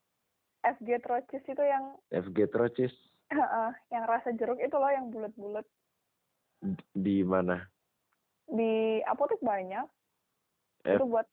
[0.62, 2.94] FG Trocis itu yang FG Trocis
[3.94, 5.66] yang rasa jeruk itu loh yang bulat-bulat.
[6.94, 7.66] Di mana?
[8.46, 9.88] Di apotek banyak.
[10.82, 11.28] F, itu buat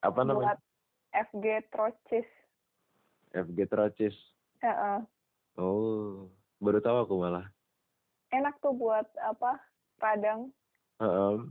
[0.00, 0.54] apa namanya?
[0.54, 0.58] buat
[1.10, 2.28] FG Trocis
[3.34, 4.16] FG Trocis
[4.62, 4.98] Heeh.
[5.58, 6.30] oh
[6.62, 7.50] baru tahu aku malah.
[8.30, 9.58] Enak tuh buat apa?
[9.98, 10.54] Radang.
[11.02, 11.50] Heeh.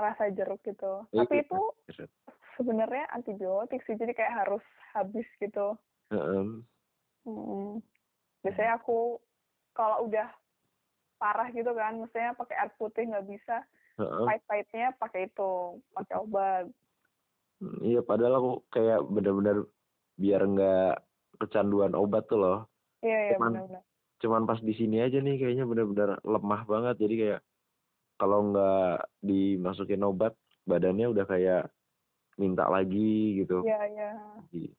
[0.00, 1.04] rasa jeruk gitu.
[1.12, 1.44] Iya, tapi iya.
[1.44, 1.60] itu
[2.60, 5.80] sebenarnya antibiotik sih jadi kayak harus habis gitu
[6.12, 6.60] Heeh.
[7.24, 7.80] Mm.
[8.44, 9.16] biasanya aku
[9.72, 10.28] kalau udah
[11.16, 13.64] parah gitu kan misalnya pakai air putih nggak bisa
[13.96, 14.24] Heeh.
[14.28, 16.68] pahit-pahitnya pakai itu pakai obat
[17.60, 19.68] Iya, padahal aku kayak bener-bener
[20.16, 20.96] biar nggak
[21.44, 22.58] kecanduan obat tuh loh.
[23.04, 23.84] iya iya Cuman- benar-benar
[24.20, 26.96] Cuman pas di sini aja nih kayaknya bener-bener lemah banget.
[27.00, 27.40] Jadi kayak
[28.16, 31.72] kalau nggak dimasukin obat, badannya udah kayak
[32.40, 33.60] minta lagi gitu.
[33.60, 34.10] iya iya
[34.48, 34.72] Jadi,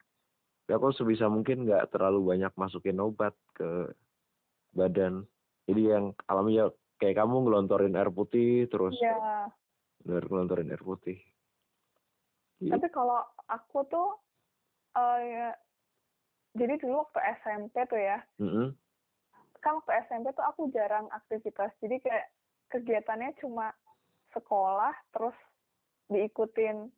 [0.66, 3.94] ya aku sebisa mungkin nggak terlalu banyak masukin obat ke
[4.74, 5.30] badan.
[5.70, 9.46] Jadi yang alami ya kayak kamu ngelontorin air putih terus iya
[10.02, 11.18] bener ngelontorin air putih.
[12.62, 12.78] Iya.
[12.78, 14.22] tapi kalau aku tuh
[14.94, 15.50] eh ya,
[16.54, 18.70] jadi dulu waktu SMP tuh ya Mm-mm.
[19.66, 22.26] kan waktu SMP tuh aku jarang aktivitas jadi kayak
[22.70, 23.74] kegiatannya cuma
[24.30, 25.34] sekolah terus
[26.14, 26.94] diikutin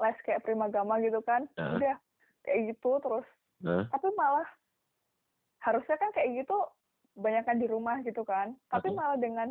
[0.00, 1.76] les kayak primagama gitu kan Nah.
[1.76, 1.96] udah
[2.42, 3.26] kayak gitu terus
[3.60, 4.48] Nah, tapi malah
[5.60, 6.56] harusnya kan kayak gitu
[7.14, 8.96] banyakkan di rumah gitu kan tapi Mhm.
[8.96, 9.48] malah dengan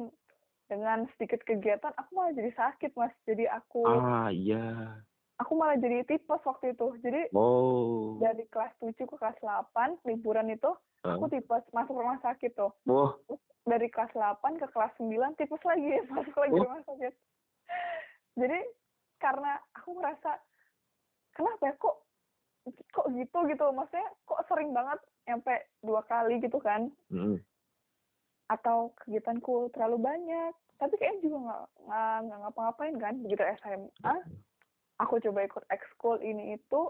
[0.66, 4.98] dengan sedikit kegiatan aku malah jadi sakit mas jadi aku ah iya.
[5.36, 8.18] aku malah jadi tipes waktu itu jadi Oh.
[8.18, 9.70] dari kelas 7 ke kelas 8
[10.04, 11.14] liburan itu Ah.
[11.14, 13.14] aku tipes masuk rumah sakit tuh Wah,
[13.64, 16.66] dari kelas 8 ke kelas 9 tipes lagi masuk lagi Oh.
[16.66, 17.14] rumah sakit
[18.36, 18.60] jadi
[19.20, 20.40] karena aku merasa
[21.32, 21.96] kenapa ya kok
[22.90, 27.38] kok gitu gitu maksudnya kok sering banget sampai dua kali gitu kan Mm-mm.
[28.48, 31.64] atau kegiatanku terlalu banyak tapi kayaknya juga nggak
[32.24, 34.16] nggak ngapa-ngapain kan begitu SMA
[34.98, 36.82] aku coba ikut ekskul ini itu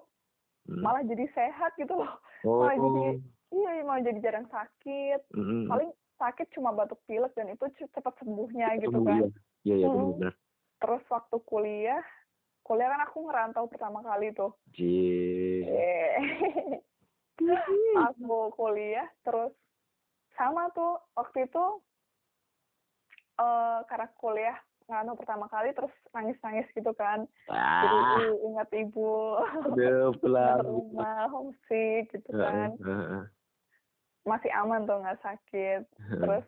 [0.61, 0.85] Mm.
[0.85, 2.61] malah jadi sehat gitu loh Oh.
[2.61, 3.01] malah jadi
[3.49, 5.65] iya malah jadi jarang sakit Mm-mm.
[5.65, 9.21] paling sakit cuma batuk pilek dan itu ce- cepat sembuhnya gitu Sembuh, kan
[9.63, 10.13] Iya, iya, iya Mm.
[10.13, 10.33] benar.
[10.77, 12.03] terus waktu kuliah
[12.69, 14.53] kuliah kan aku ngerantau pertama kali tuh.
[14.77, 15.65] Cie.
[15.65, 16.13] Eh.
[18.05, 19.49] aku kuliah terus
[20.37, 21.65] sama tuh waktu itu
[23.41, 27.25] eh karena kuliah ngerantau pertama kali terus nangis-nangis gitu kan.
[27.49, 29.41] Jadi Ah, i- ingat ibu.
[29.73, 30.13] Aduh,
[30.69, 32.77] rumah homesick gitu kan.
[32.77, 33.23] Heeh,
[34.29, 35.81] masih aman tuh nggak sakit.
[36.21, 36.45] Terus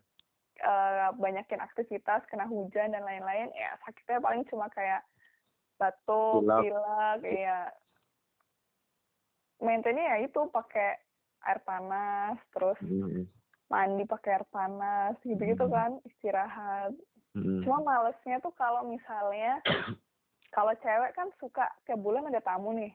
[0.61, 5.01] eh, banyakin aktivitas kena hujan dan lain-lain ya sakitnya paling cuma kayak
[5.81, 6.61] batuk Pilek.
[6.61, 7.59] pilek ya
[9.57, 10.97] maintainnya ya itu pakai
[11.41, 13.25] air panas terus Mm,
[13.65, 15.73] mandi pakai air panas gitu-gitu Hmm.
[15.73, 16.93] kan istirahat
[17.33, 17.65] mm.
[17.65, 19.57] cuma malesnya tuh kalau misalnya
[20.55, 22.93] kalau cewek kan suka tiap bulan ada tamu nih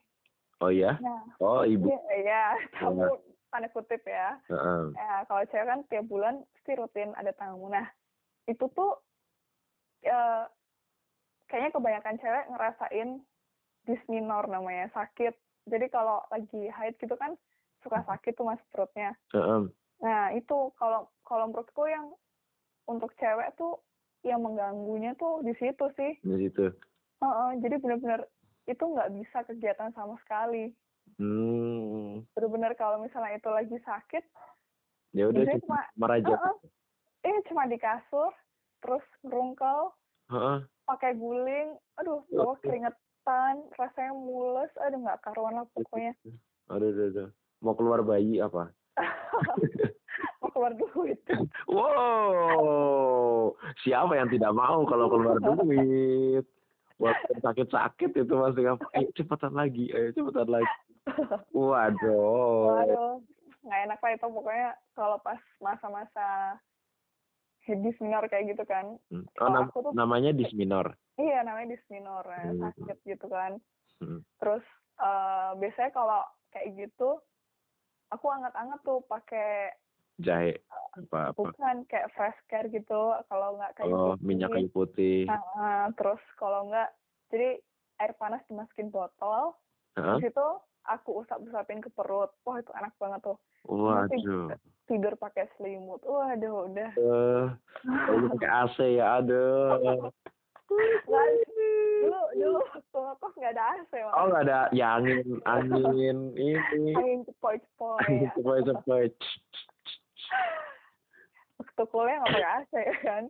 [0.57, 0.96] Oh ya?
[0.99, 1.90] nah Oh ibu.
[1.92, 3.18] iya ya, tamu
[3.51, 4.94] tanda kutip ya Heeh.
[4.94, 7.87] ya kalau cewek kan tiap bulan pasti rutin ada tamu nah
[8.46, 8.94] itu tuh
[10.03, 10.44] eh,
[11.46, 13.11] kayaknya kebanyakan cewek ngerasain
[13.87, 15.35] disminor namanya sakit
[15.66, 17.35] jadi kalau lagi haid gitu kan
[17.82, 19.70] suka sakit tuh mas perutnya Heeh.
[20.02, 22.11] nah itu kalau kalau menurutku yang
[22.87, 23.82] untuk cewek tuh
[24.26, 26.70] yang mengganggunya tuh di situ sih Di situ.
[27.22, 28.26] Heeh, jadi benar-benar
[28.66, 30.74] itu nggak bisa kegiatan sama sekali
[31.16, 32.26] Hmm.
[32.37, 34.24] benar-benar kalau misalnya itu lagi sakit
[35.16, 36.37] Ya udah cuma merajat.
[36.37, 36.56] Heeh.
[37.24, 38.37] Eh cuma di kasur,
[38.85, 39.96] terus ngerungkel,
[40.28, 40.59] Heeh.
[40.87, 46.14] Pakai guling, aduh, bawa keringetan, rasanya mules, aduh nggak karuan lah pokoknya.
[46.66, 47.29] Aduh, aduh, aduh.
[47.62, 48.75] Mau keluar bayi apa?
[50.42, 51.18] Mau keluar duit.
[51.70, 53.53] Wow,
[53.85, 56.42] siapa yang tidak mau kalau keluar duit?
[56.96, 58.87] Buat sakit-sakit itu masih apa?
[58.96, 60.75] Ayo cepetan lagi, ayo cepetan lagi.
[61.53, 62.66] Waduh.
[62.66, 63.20] Waduh,
[63.66, 66.57] nggak enak lah itu pokoknya kalau pas masa-masa
[67.66, 68.94] hebis minor kayak gitu kan.
[69.11, 69.26] Hmm.
[69.37, 70.94] Oh, nam- aku tuh- namanya disminor.
[71.16, 72.61] Iya namanya disminor, ya, Hmm.
[72.62, 73.59] sakit gitu kan.
[73.98, 74.22] Hmm.
[74.38, 74.64] Terus
[74.96, 77.20] eh, biasanya kalau kayak gitu,
[78.09, 79.76] aku anget-anget tuh pakai
[80.16, 80.57] Jahe
[80.96, 81.37] apa apa?
[81.37, 82.96] bukan kayak fresh care gitu
[83.29, 84.24] kalau nggak kayak Oh, putih.
[84.24, 85.29] minyak kayu putih.
[85.29, 86.88] Nah, eh, terus kalau nggak
[87.29, 87.61] jadi
[87.98, 89.52] air panas dimasukin botol
[89.92, 90.16] Heeh.
[90.16, 90.46] terus itu
[90.88, 94.55] aku usap-usapin ke perut wah itu enak banget tuh Waduh.
[94.87, 97.46] tidur pakai selimut waduh udah Eh,
[98.14, 100.11] ini pakai AC ya, aduh.
[100.66, 104.14] Dulu dulu waktu ngekos nggak ada AC Mas.
[104.14, 106.59] Oh nggak ada ya angin angin ini
[106.94, 108.31] angin cepoi-cepoi angin ya.
[108.35, 109.07] sepoi sepoi.
[111.57, 112.72] waktu kuliah nggak pakai AC
[113.03, 113.25] kan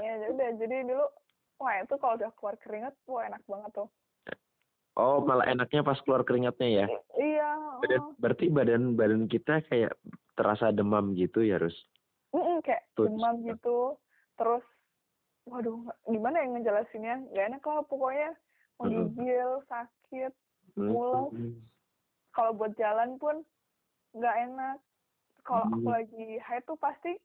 [0.00, 1.06] ya udah jadi dulu
[1.56, 3.88] wah itu kalau udah keluar keringat wah enak banget tuh
[4.96, 6.86] Oh malah enaknya pas keluar keringatnya ya.
[7.16, 9.92] Iya Badan, berarti badan badan kita kayak
[10.32, 11.76] terasa demam gitu ya harus.
[12.32, 14.00] Mm-mm, kayak Tuh, demam gitu
[14.36, 14.64] terus
[15.46, 18.30] waduh gimana yang ngejelasinnya nggak enak lah pokoknya
[18.80, 19.12] Mm-mm.
[19.14, 20.32] menggigil sakit
[20.76, 20.92] Hmm.
[20.92, 21.32] Mules.
[22.36, 23.40] kalau buat jalan pun
[24.12, 24.76] nggak enak
[25.40, 25.96] kalau aku Hmm.
[25.96, 27.16] lagi haid tuh pasti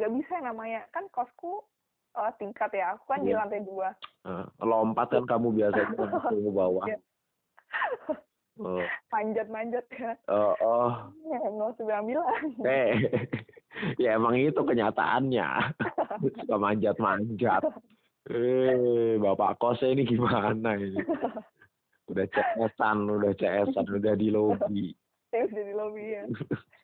[0.00, 1.60] nggak bisa namanya kan kosku
[2.10, 3.38] eh, tingkat ya aku kan di Iya.
[3.44, 3.88] lantai dua
[4.26, 6.84] Eh, lompat kan kamu biasanya ke bawah.
[6.86, 6.98] Iya.
[8.60, 10.92] Oh, manjat-manjat ya oh, oh.
[11.32, 12.28] ya nggak usah bilang-bilang
[12.60, 12.92] Eh,
[14.02, 15.48] ya emang itu kenyataannya.
[16.36, 17.62] Suka manjat-manjat.
[18.28, 21.00] Eh, bapak kosnya ini gimana ini?
[22.12, 24.92] Udah CS-an, udah CS-an, udah di lobi.
[25.30, 26.22] saya udah di lobby ya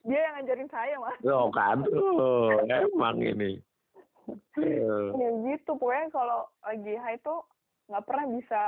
[0.07, 3.59] dia yang ngajarin saya mas Oh kan, tuh, emang ini.
[4.57, 7.47] Eh, ya gitu pokoknya kalau lagi haid tuh
[7.87, 8.61] nggak pernah bisa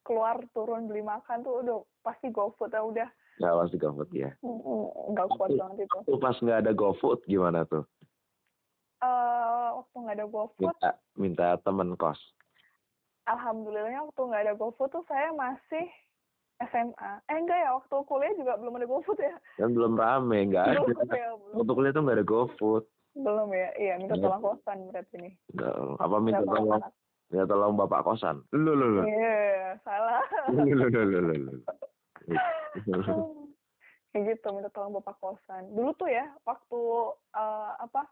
[0.00, 4.30] keluar turun beli makan tuh udah pasti GoFood ya udah Nggak pasti GoFood ya.
[4.40, 7.82] mm, nggak kuat banget itu Tuh pas nggak ada GoFood gimana tuh?
[8.98, 12.18] eh waktu nggak ada GoFood Minta, minta temen kos.
[13.24, 15.86] alhamdulillahnya waktu nggak ada GoFood tuh saya masih
[16.60, 16.92] SMA
[17.24, 20.78] eh enggak ya waktu kuliah juga belum ada GoFood ya Kan belum rame, nggak ada.
[21.08, 22.84] ya belum Waktu kuliah tuh nggak ada GoFood.
[23.18, 24.24] Belum ya iya minta Iya.
[24.24, 25.34] tolong kosan berarti nih
[25.98, 26.78] apa minta tolong,
[27.28, 28.36] minta tolong bapak kosan.
[28.54, 29.02] Lu, lu, lu.
[29.04, 30.22] iya salah
[30.54, 31.54] Lu, lu, lu, lu, lu,
[34.08, 36.80] kayak gitu minta tolong bapak kosan dulu tuh ya waktu
[37.36, 38.02] eh, apa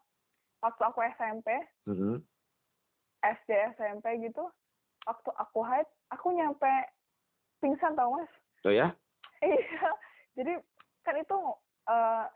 [0.60, 1.48] waktu aku SMP
[1.86, 2.20] Mhm.
[3.22, 4.44] SD SMP gitu
[5.06, 6.68] waktu aku haid aku nyampe
[7.62, 8.28] pingsan tau mas
[8.66, 8.90] Oh ya?
[9.46, 9.90] iya
[10.34, 10.58] jadi
[11.06, 11.38] kan itu
[11.86, 12.26] uh,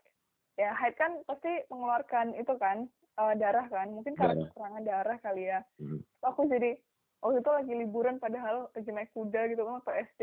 [0.61, 2.85] ya haid kan pasti mengeluarkan itu kan
[3.17, 4.47] uh, darah kan mungkin karena Darah.
[4.47, 6.05] kekurangan darah kali ya Hmm.
[6.21, 6.77] aku jadi
[7.19, 10.23] waktu itu lagi liburan padahal lagi naik kuda gitu kan waktu SD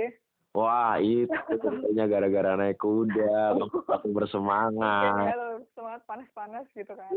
[0.54, 1.30] Wah, itu
[1.62, 3.54] ceritanya gara-gara naik kuda,
[3.94, 5.30] aku bersemangat.
[5.30, 7.14] Iya, semangat panas-panas gitu kan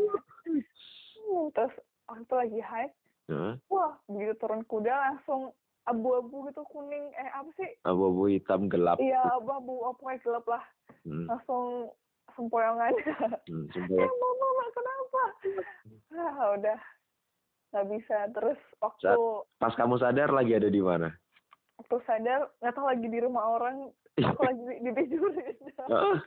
[1.20, 1.72] Hmm, terus
[2.04, 2.92] waktu itu lagi haid
[3.28, 3.54] Hah?
[3.66, 5.52] wah begitu turun kuda langsung
[5.83, 8.98] abu-abu gitu kuning eh apa sih Abu-abu hitam gelap.
[8.98, 10.64] iya abu-abu oh, pokoknya gelap lah
[11.00, 11.24] Hmm.
[11.26, 11.94] langsung
[12.33, 12.93] sempoyongan
[13.49, 14.07] Hmm, eh ya.
[14.09, 15.23] mama kenapa
[16.12, 16.79] ah udah
[17.71, 21.09] nggak bisa terus waktu Saat- Pas kamu sadar lagi ada di mana?
[21.77, 23.77] waktu sadar nggak tahu lagi di rumah orang
[24.16, 25.57] aku lagi di- ditidurin
[25.88, 26.19] Ah,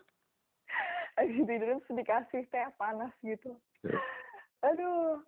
[1.17, 3.53] lagi tidurin dikasih teh panas gitu
[4.61, 5.19] aduh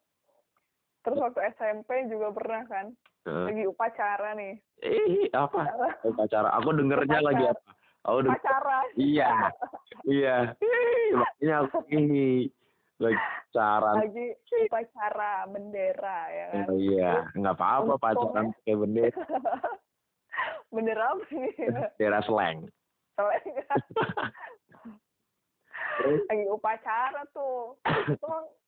[1.02, 2.86] terus waktu SMP juga pernah kan
[3.26, 3.46] ah.
[3.46, 5.72] lagi upacara nih Eh, apa?
[6.04, 6.52] Upacara.
[6.60, 7.26] Aku dengernya Upacara.
[7.26, 7.70] lagi apa?
[8.06, 9.50] Aku denger, upacara iya,
[10.06, 10.38] iya.
[11.18, 12.46] Makanya aku ini
[13.02, 13.96] lagi pacaran.
[13.98, 14.26] lagi
[14.70, 16.66] upacara bendera ya kan?
[16.70, 18.54] Oh, iya, nggak apa-apa pacaran ya.
[18.62, 19.18] pakai bendera,
[20.76, 21.54] bendera apa nih?
[21.98, 22.58] Bendera slang.
[23.18, 23.66] Soalnya
[25.96, 26.22] Terus?
[26.30, 27.80] lagi upacara tuh.
[28.06, 28.28] Itu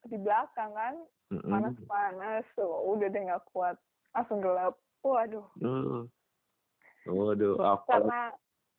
[0.09, 0.95] di belakang kan?
[1.29, 2.95] Panas-panas tuh.
[2.95, 3.75] Udah deh nggak kuat.
[4.15, 4.79] Langsung gelap.
[5.03, 5.45] Waduh.
[5.61, 6.07] Uh.
[7.07, 8.35] Waduh, aku karena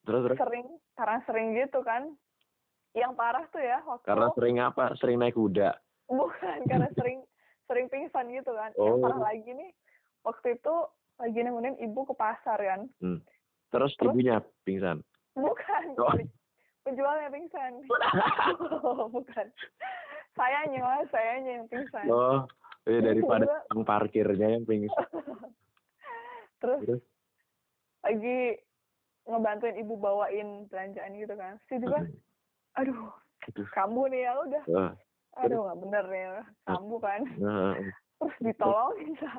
[0.08, 0.64] terus terus sering
[0.96, 2.02] karena sering gitu kan
[2.96, 4.96] yang parah tuh ya waktu karena sering apa?
[4.96, 5.76] Sering naik kuda.
[6.10, 7.20] bukan karena sering
[7.68, 9.04] sering pingsan gitu kan yang Oh.
[9.04, 9.70] parah lagi nih
[10.24, 10.74] waktu itu
[11.18, 12.88] lagi nemenin ibu ke pasar kan
[13.68, 14.08] Terus Terus?
[14.08, 15.04] ibunya pingsan.
[15.36, 16.16] bukan Oh.
[16.80, 17.84] penjualnya pingsan
[19.14, 19.46] bukan
[20.32, 22.48] sayanya sayanya yang pingsan Oh,
[22.82, 25.06] ya daripada tukang parkirnya yang pingsan.
[26.60, 27.02] terus Terus?
[28.00, 28.38] lagi
[29.28, 32.00] ngebantuin ibu bawain belanjaan gitu kan si juga
[32.74, 33.12] aduh
[33.48, 33.66] Aduh.
[33.72, 34.92] kambuh nih ya udah Ah,
[35.38, 36.24] aduh nggak bener nih
[36.64, 37.74] kambuh kan ah,
[38.18, 39.30] terus ditolongin Sa,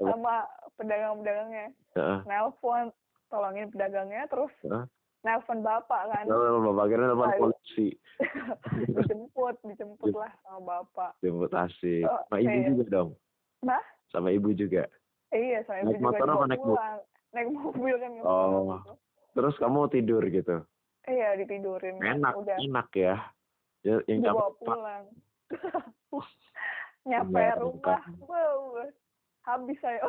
[0.00, 2.90] sama pedagang-pedagangnya ah, nelpon
[3.28, 4.86] tolongin pedagangnya terus ah.
[5.22, 7.30] nelpon bapak kan Kalau bapak kira Aduh.
[7.40, 7.88] polisi,
[8.94, 12.04] dijemput dijemput lah sama bapak jemput asik.
[12.04, 12.68] Oh, Sama ibu iya.
[12.70, 13.10] juga dong.
[13.64, 13.82] Nah?
[14.12, 14.84] Sama ibu juga.
[15.32, 16.76] iya saya Naik juga motor apa naik mobil?
[17.32, 18.78] naik mobil kan Oh.
[19.34, 20.62] Terus kamu tidur gitu.
[21.04, 23.20] iya ditidurin Enak, udah enak ya.
[23.84, 24.64] Ya, yang dibawa Pak.
[24.64, 25.04] pulang
[27.08, 28.02] nyampe rumah Pak.
[28.24, 28.80] wow
[29.44, 30.00] habis saya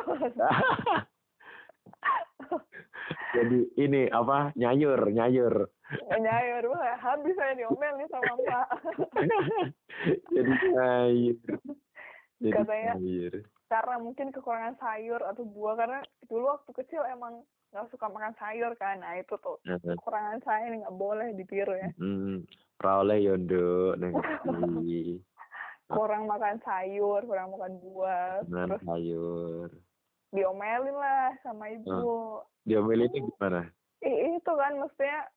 [3.36, 4.50] Jadi ini apa?
[4.56, 5.68] Nyayur, nyayur.
[5.86, 8.66] nggak nyayur wah habis saya diomel nih sama mbak
[10.34, 11.38] Jadi nyayur.
[12.40, 13.34] Jadi Katanya, nyayur.
[13.68, 17.44] karena mungkin kekurangan sayur atau buah karena dulu waktu kecil emang
[17.76, 21.76] nggak suka makan sayur kan nah itu tuh Nah, kekurangan saya ini nggak boleh ditiru
[21.76, 22.40] ya Hmm,
[22.80, 23.92] Raoleh yondo
[25.86, 29.68] kurang makan sayur kurang makan buah dengan terus sayur.
[30.32, 33.62] diomelin lah sama ibu Diomelinnya gimana?
[34.02, 35.30] I- itu kan maksudnya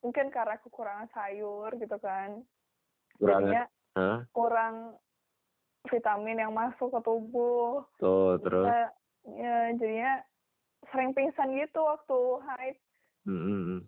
[0.00, 2.40] mungkin karena kekurangan sayur gitu kan
[3.18, 4.18] Kurang jadinya Hah?
[4.32, 4.96] kurang
[5.84, 8.64] vitamin yang masuk ke tubuh Tuh, terus.
[8.64, 8.82] Ya,
[9.28, 10.12] ya jadinya
[10.88, 12.76] sering pingsan gitu waktu haid
[13.22, 13.80] Hmm, hmm, hmm.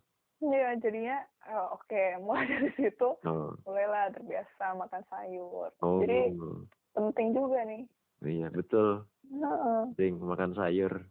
[0.46, 5.98] ya jadinya eh, oke mulai dari situ Oh, mulailah terbiasa makan sayur oh.
[5.98, 6.30] jadi
[6.92, 7.82] penting juga nih
[8.22, 9.04] Iya, betul.
[9.28, 9.80] Heeh.
[9.92, 11.04] Sering makan sayur.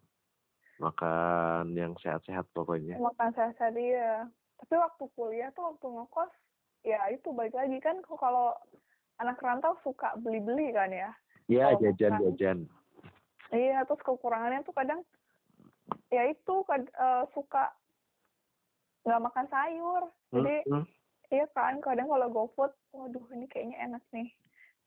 [0.80, 2.98] Makan yang sehat-sehat pokoknya.
[2.98, 4.26] makan sehat dia
[4.58, 6.32] tapi waktu kuliah tuh waktu ngekos
[6.82, 8.56] ya itu balik lagi kan kalau
[9.20, 11.12] anak rantau suka beli-beli kan ya
[11.46, 12.66] Iya, jajan-jajan.
[13.52, 15.04] iya terus kekurangannya tuh kadang
[16.14, 17.74] ya itu kad- eh, suka
[19.04, 20.86] nggak makan sayur jadi Hmm,
[21.28, 24.30] iya kan kadang kalau GoFood waduh ini kayaknya enak nih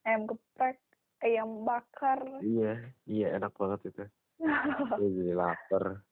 [0.06, 0.78] ayam geprek
[1.20, 2.72] ayam bakar Iya,
[3.04, 4.04] iya enak banget itu.
[4.94, 6.04] Gue jadi lapar.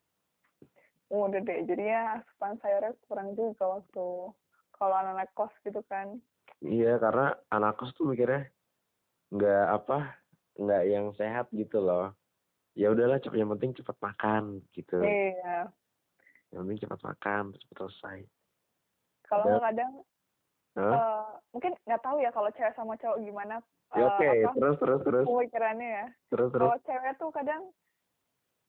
[1.13, 4.07] udah deh jadinya asupan sayurnya kurang juga waktu
[4.75, 6.19] kalau anak-anak kos gitu kan
[6.59, 8.51] Iya, karena anak kos tuh mikirnya
[9.31, 9.99] nggak apa,
[10.57, 12.17] nggak yang sehat gitu loh.
[12.75, 14.99] Ya udahlah, yang penting cepat makan gitu.
[14.99, 15.71] iya
[16.51, 18.19] Yang penting cepat makan, cepat selesai.
[19.25, 19.93] kalau nggak kadang
[20.75, 20.93] Hah?
[20.93, 23.57] eh, mungkin nggak tahu ya kalau cewek sama cowok gimana
[23.95, 26.67] Ya, eh, Oke, apa, terus terus terus pemikirannya ya terus terus.
[26.67, 27.63] kalau cewek tuh kadang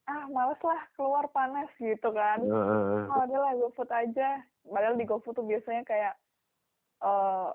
[0.06, 3.02] ah males lah keluar panas gitu kan Heeh.
[3.10, 6.14] oh adalah GoFood aja padahal di GoFood tuh biasanya kayak
[7.02, 7.50] eh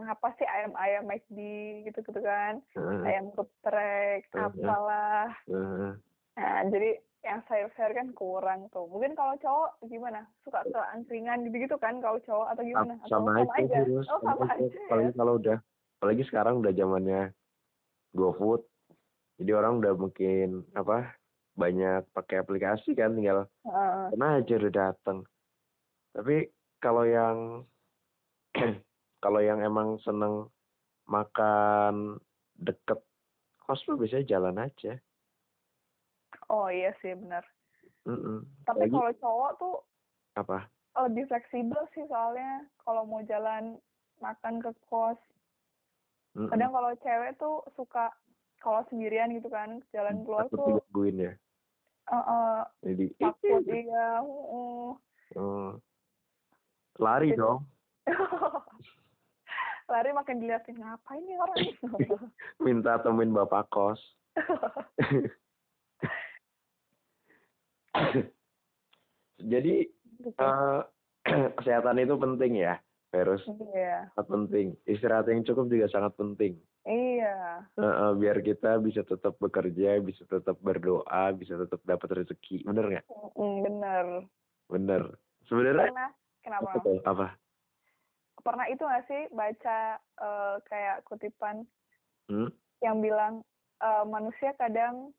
[0.00, 1.38] apa sih ayam-ayam McD
[1.84, 3.02] gitu-gitu kan Heeh.
[3.04, 4.40] ayam geprek Mhm.
[4.40, 5.92] apalah Heeh.
[6.38, 6.90] nah jadi
[7.22, 8.90] yang sayur-sayur kan kurang tuh.
[8.90, 10.26] Mungkin kalau cowok gimana?
[10.42, 12.98] Suka ke angkringan gitu-gitu kan kalau cowok atau gimana?
[12.98, 14.58] Atau sama, sama aja, terus Oh, sama, aja.
[14.58, 14.78] aja.
[14.90, 15.14] apalagi ya?
[15.14, 15.56] kalau udah
[16.02, 17.22] apalagi sekarang udah zamannya
[18.10, 18.66] GoFood
[19.38, 21.14] jadi orang udah mungkin apa
[21.54, 23.46] banyak pakai aplikasi kan tinggal
[24.10, 25.22] karena aja udah datang
[26.10, 26.50] tapi
[26.82, 27.62] kalau yang
[29.22, 30.50] kalau yang emang seneng
[31.04, 32.18] makan
[32.54, 32.98] deket
[33.58, 34.98] kos mah biasanya jalan aja
[36.48, 37.46] Oh iya sih benar.
[38.04, 38.44] Mm-mm.
[38.62, 39.74] Tapi Apalagi- kalau cowok tuh
[40.34, 40.58] apa
[41.02, 43.80] lebih fleksibel sih soalnya kalau mau jalan
[44.18, 45.16] makan ke kos.
[46.34, 46.48] Mm-mm.
[46.48, 48.12] Kadang kalau cewek tuh suka
[48.58, 51.32] kalau sendirian gitu kan jalan keluar takut tuh digangguin ya
[52.02, 54.08] eh, eh, jadi takut iya.
[54.20, 54.88] heeh.
[55.34, 55.70] Oh.
[56.98, 57.40] lari Gitu.
[57.40, 57.64] dong
[59.90, 61.58] Lari makin diliatin ngapain nih orang
[62.64, 64.00] minta temuin bapak kos
[69.42, 69.86] jadi
[70.22, 70.38] Gitu.
[70.38, 70.80] eh,
[71.58, 72.78] kesehatan itu penting ya
[73.10, 73.42] virus
[73.74, 74.06] Iya.
[74.14, 77.62] sangat penting istirahat yang cukup juga sangat penting Iya.
[78.18, 83.06] Biar kita bisa tetap bekerja bisa tetap berdoa bisa tetap dapat rezeki bener nggak
[83.38, 84.06] bener.
[84.66, 85.02] bener
[85.46, 85.90] sebenarnya
[86.42, 86.70] kenapa?
[87.02, 87.26] apa
[88.42, 91.64] Pernah itu nggak sih baca eh, kayak kutipan
[92.30, 92.54] Hmm?
[92.78, 93.42] yang bilang
[93.78, 95.10] eh, manusia kadang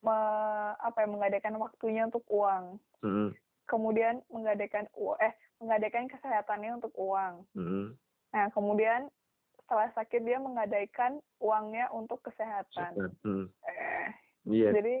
[0.00, 3.32] me- apa ya menggadaikan waktunya untuk uang, Mm-mm.
[3.64, 4.84] kemudian menggadaikan
[5.20, 7.48] eh menggadaikan kesehatannya untuk uang.
[7.56, 7.96] Mm-mm.
[8.32, 9.08] Nah kemudian
[9.56, 13.16] setelah sakit dia menggadaikan uangnya untuk kesehatan.
[13.24, 13.48] Hmm.
[13.64, 14.08] Eh,
[14.44, 14.96] iya jadi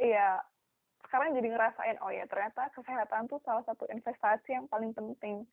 [0.00, 0.28] iya
[1.08, 5.48] sekarang jadi ngerasain oh ya ternyata kesehatan tuh salah satu investasi yang paling penting.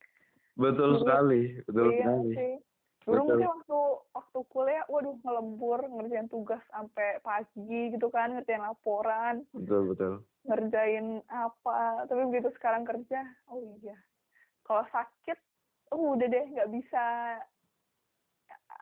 [0.53, 2.53] Betul Dulu- sekali betul iya sekali sih.
[3.01, 3.29] Dulu Betul.
[3.33, 3.79] mungkin waktu
[4.13, 10.13] waktu kuliah, waduh ngelembur ngerjain tugas sampai pagi gitu kan, ngerjain laporan, betul betul
[10.45, 12.05] ngerjain apa.
[12.05, 13.97] Tapi begitu sekarang kerja, oh iya.
[14.61, 15.37] Kalau sakit,
[15.89, 17.03] uh, udah deh nggak bisa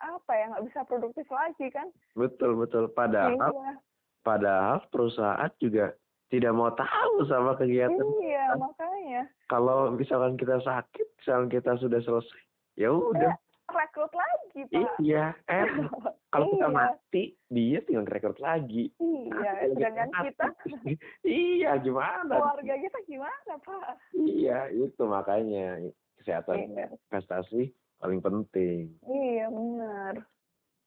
[0.00, 1.88] apa ya nggak bisa produktif lagi kan?
[2.12, 3.72] betul betul padahal Iya,
[4.20, 5.92] padahal perusahaan juga
[6.30, 12.40] tidak mau tahu sama kegiatan iya makanya kalau misalkan kita sakit misalkan kita sudah selesai
[12.74, 13.34] ya udah
[13.68, 14.98] rekrut lagi pak.
[14.98, 15.62] iya eh
[16.32, 16.72] kalau kita Iya.
[16.72, 20.46] mati dia tinggal rekrut lagi Iya, Kalau sedangkan kita
[21.26, 23.94] iya gimana keluarga kita gimana pak?
[24.12, 25.78] iya itu makanya
[26.18, 26.86] kesehatan Iya.
[27.06, 30.14] investasi paling penting Iya benar.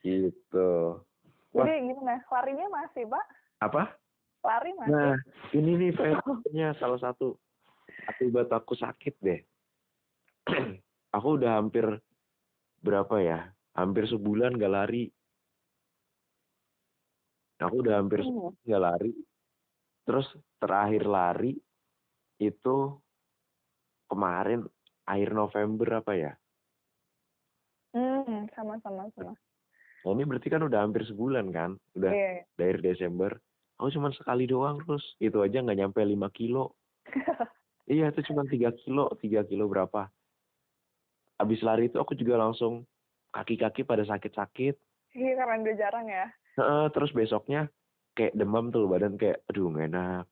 [0.01, 0.99] gitu
[1.53, 1.63] Wah.
[1.63, 2.17] Jadi gimana?
[2.25, 3.25] Larinya masih pak?
[3.61, 3.95] apa
[4.43, 4.91] Lari masih?
[4.91, 5.15] nah
[5.55, 7.39] ini nih fairnya salah satu
[8.05, 9.39] akibat aku sakit deh
[11.15, 11.87] aku udah hampir
[12.83, 13.39] berapa ya
[13.73, 15.07] hampir sebulan gak lari
[17.57, 18.51] aku udah hampir Hmm.
[18.51, 19.11] sebulan gak lari
[20.03, 20.27] terus
[20.59, 21.53] terakhir lari
[22.37, 22.77] itu
[24.05, 24.67] kemarin
[25.05, 26.33] akhir November apa ya
[27.93, 29.31] Hmm, sama sama sama.
[30.03, 32.43] nah ini berarti kan udah hampir sebulan kan udah Iya.
[32.57, 33.37] dari Desember
[33.77, 35.03] aku cuma sekali doang terus?
[35.17, 36.73] Itu aja nggak nyampe 5 kilo.
[37.83, 39.11] Iya itu cuma 3 kilo.
[39.19, 40.07] 3 kilo berapa?
[41.35, 42.87] Habis lari itu aku juga langsung
[43.35, 44.79] kaki-kaki pada sakit-sakit.
[45.11, 46.25] Iya karena udah jarang ya.
[46.55, 47.67] Heeh, terus besoknya
[48.15, 50.25] kayak demam tuh badan kayak aduh nggak enak.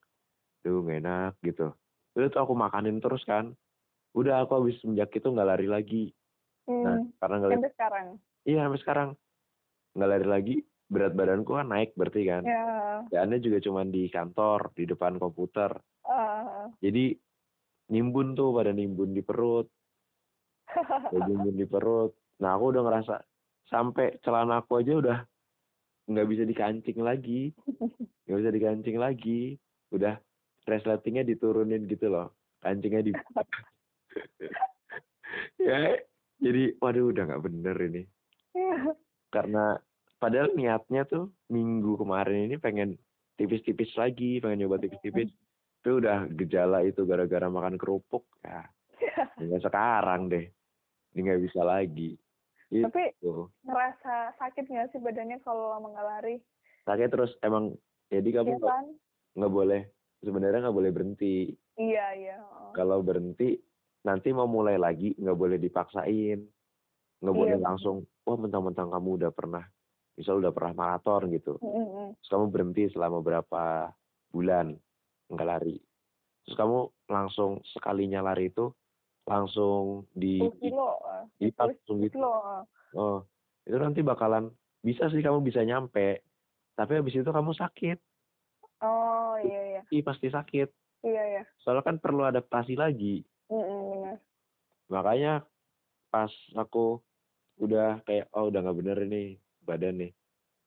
[0.64, 1.76] Aduh nggak enak gitu.
[2.16, 3.52] Itu tuh aku makanin terus kan.
[4.16, 6.04] Udah aku habis semenjak itu nggak lari lagi.
[6.72, 7.12] Nah Hmm.
[7.20, 8.08] karena nggak lari Sampai sekarang.
[8.48, 9.10] iya sampai sekarang.
[9.92, 10.56] Nggak lari lagi
[10.92, 12.44] berat badanku kan naik berarti kan.
[12.44, 13.08] Ya.
[13.08, 15.72] kerjaannya juga cuma di kantor di depan komputer.
[16.04, 17.16] Eh, jadi
[17.96, 19.72] nimbun tuh pada nimbun di perut.
[21.16, 22.12] Nimbun di perut.
[22.44, 23.16] Nah aku udah ngerasa
[23.72, 25.18] sampai celana aku aja udah
[26.12, 27.56] nggak bisa dikancing lagi.
[28.28, 29.56] Nggak bisa dikancing lagi.
[29.96, 30.20] Udah
[30.68, 32.36] resletingnya diturunin gitu loh.
[32.60, 33.12] Kancingnya di
[35.68, 35.96] ya
[36.42, 38.04] jadi waduh udah nggak bener ini.
[39.32, 39.80] Karena
[40.22, 42.94] padahal niatnya tuh minggu kemarin ini pengen
[43.34, 45.34] tipis-tipis lagi pengen nyoba tipis-tipis
[45.82, 48.70] tapi udah gejala itu gara-gara makan kerupuk ya
[49.36, 50.46] hingga sekarang deh
[51.12, 52.14] ini nggak bisa lagi
[52.70, 56.36] Tapi itu ngerasa sakit nggak sih badannya kalau lama nggak lari?
[56.82, 57.76] sakit terus emang
[58.08, 58.86] jadi kamu Iya nggak kan?
[59.36, 59.82] nggak boleh
[60.22, 61.36] sebenarnya nggak boleh berhenti
[61.76, 62.38] Iya iya.
[62.40, 62.72] oh.
[62.72, 63.58] kalau berhenti
[64.02, 66.40] nanti mau mulai lagi nggak boleh dipaksain
[67.20, 67.66] nggak Iya, boleh betul.
[67.66, 69.66] langsung wah mentang-mentang kamu udah pernah
[70.22, 73.90] misal udah pernah maraton gitu terus kamu berhenti selama berapa
[74.30, 74.78] bulan
[75.28, 75.82] nggak lari
[76.46, 76.78] terus kamu
[77.10, 78.70] langsung sekalinya lari itu
[79.26, 80.90] langsung di 10 kilo.
[81.10, 81.26] eh.
[81.42, 82.32] di, Di langsung 10 gitu kilo.
[82.38, 82.64] eh.
[82.94, 83.20] oh
[83.66, 84.50] itu nanti bakalan
[84.80, 86.22] bisa sih kamu bisa nyampe
[86.74, 87.98] tapi habis itu kamu sakit
[88.82, 89.82] Oh iya iya.
[89.94, 90.66] Ih, pasti sakit.
[91.06, 91.44] Iya iya.
[91.62, 93.22] Soalnya kan perlu adaptasi lagi.
[93.46, 94.18] Mm-mm, benar.
[94.90, 95.34] Makanya
[96.10, 96.98] pas aku
[97.62, 100.12] udah kayak oh udah nggak bener nih badan nih.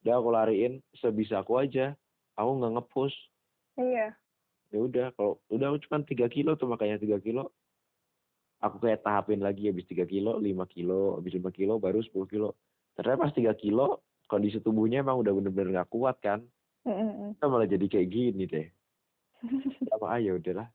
[0.04, 1.96] Udah aku lariin sebisa aku aja.
[2.34, 3.16] Aku nggak ngepush.
[3.78, 4.14] Iya.
[4.74, 7.54] Ya udah kalau udah cuma tiga kilo tuh makanya tiga kilo.
[8.58, 12.56] Aku kayak tahapin lagi habis tiga kilo, lima kilo, habis lima kilo baru 10 kilo.
[12.96, 16.40] Ternyata pas tiga kilo kondisi tubuhnya emang udah bener-bener nggak kuat kan.
[16.88, 17.36] Mm-mm.
[17.36, 18.66] Kita malah jadi kayak gini deh.
[19.88, 20.68] Sama aja udahlah.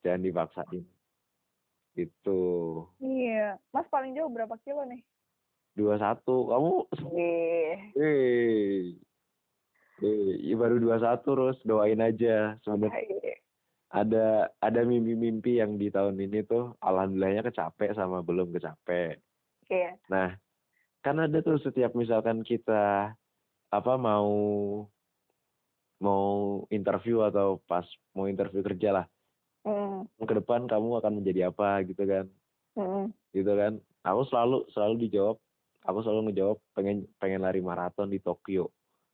[0.00, 0.84] Jangan dipaksain.
[1.96, 2.40] Itu.
[3.04, 3.60] Iya.
[3.72, 5.04] Mas paling jauh berapa kilo nih?
[5.74, 6.50] Dua satu.
[6.50, 6.72] Kamu
[7.98, 8.94] eh
[10.00, 12.56] eh baru dua satu terus doain aja.
[12.62, 13.40] Sebenarnya
[13.90, 19.18] ada ada mimpi-mimpi yang di tahun ini tuh alhamdulillahnya kecapek sama belum kecapek
[19.66, 19.98] Iya.
[20.06, 20.34] nah
[21.02, 23.14] kan ada tuh setiap misalkan kita
[23.70, 24.30] apa mau
[26.02, 27.84] mau interview atau pas
[28.16, 29.06] mau interview kerja lah.
[29.60, 30.08] Mm.
[30.24, 32.26] ke depan kamu akan menjadi apa gitu kan.
[32.76, 33.12] Mm-mm.
[33.36, 33.76] gitu kan.
[34.08, 35.36] Aku selalu selalu dijawab
[35.82, 38.68] aku selalu ngejawab pengen pengen lari maraton di Tokyo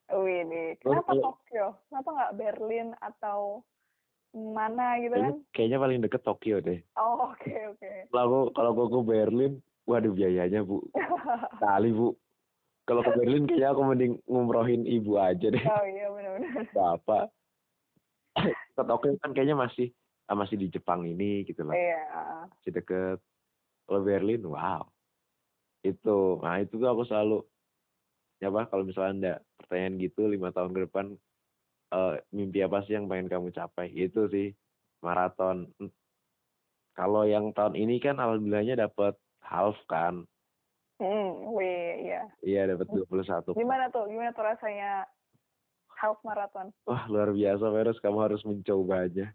[0.07, 0.79] Wih, nih.
[0.79, 1.67] Terus Kenapa kalau- Tokyo?
[1.85, 3.67] Kenapa nggak Berlin atau
[4.33, 5.37] mana gitu kayaknya, kan?
[5.51, 7.91] kayaknya paling deket Tokyo deh Oh, oke oke.
[8.07, 9.53] kalau aku kalau aku ke Berlin
[9.83, 10.85] waduh biayanya bu
[11.57, 12.13] kali bu
[12.85, 16.65] kalau ke Berlin kayaknya aku mending ngumrohin ibu aja deh oh iya benar-benar.
[16.71, 17.25] bapak
[18.69, 19.89] ke Tokyo kan kayaknya masih
[20.29, 22.03] masih di Jepang ini gitu lah Iya.
[22.53, 23.19] masih deket
[23.85, 24.85] kalau Berlin wow
[25.91, 26.41] itu.
[26.43, 27.39] Nah itu tuh aku selalu
[28.43, 31.07] ya apa kalau misalnya ada pertanyaan gitu lima tahun ke depan
[31.95, 33.89] eh, mimpi apa sih yang pengen kamu capai?
[33.95, 34.53] Itu sih
[35.01, 35.71] maraton.
[36.97, 39.15] Kalau yang tahun ini kan alhamdulillahnya dapat
[39.45, 40.25] half kan?
[40.97, 42.25] Hmm, wih, iya.
[42.41, 44.09] iya dapat 21 Gimana tuh?
[44.09, 45.05] Gimana tuh rasanya
[45.93, 46.73] half marathon?
[46.89, 49.29] wah luar biasa Verus kamu harus mencobanya.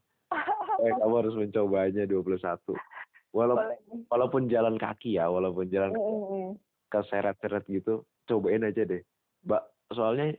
[0.82, 2.74] Eh, kamu harus mencobanya 21
[3.32, 3.80] walaupun Boleh.
[4.12, 6.60] walaupun jalan kaki ya walaupun jalan Mm-mm.
[6.92, 9.02] keseret-seret gitu cobain aja deh
[9.44, 10.36] mbak soalnya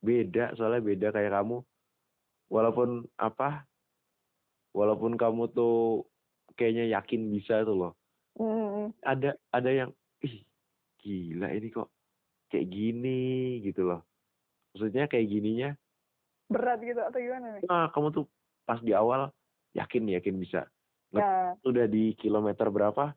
[0.00, 1.60] beda soalnya beda kayak kamu
[2.48, 3.68] walaupun apa
[4.72, 6.08] walaupun kamu tuh
[6.56, 7.92] kayaknya yakin bisa tuh loh
[8.40, 8.96] Mm-mm.
[9.04, 9.90] ada ada yang
[10.24, 10.44] ih
[11.04, 11.92] gila ini kok
[12.48, 13.20] kayak gini
[13.60, 14.00] gitu loh
[14.72, 15.70] maksudnya kayak gininya
[16.52, 17.64] Berat gitu atau gimana nih?
[17.68, 18.24] ah kamu tuh
[18.64, 19.32] pas di awal
[19.72, 20.68] yakin yakin bisa
[21.12, 23.12] Nah, udah di kilometer berapa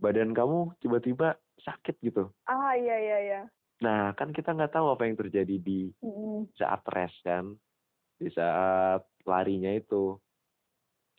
[0.00, 2.32] badan kamu tiba-tiba sakit gitu.
[2.48, 3.42] Ah iya iya iya.
[3.76, 5.92] nah kan kita nggak tahu apa yang terjadi di
[6.56, 7.52] saat rest kan
[8.16, 10.16] di saat larinya itu.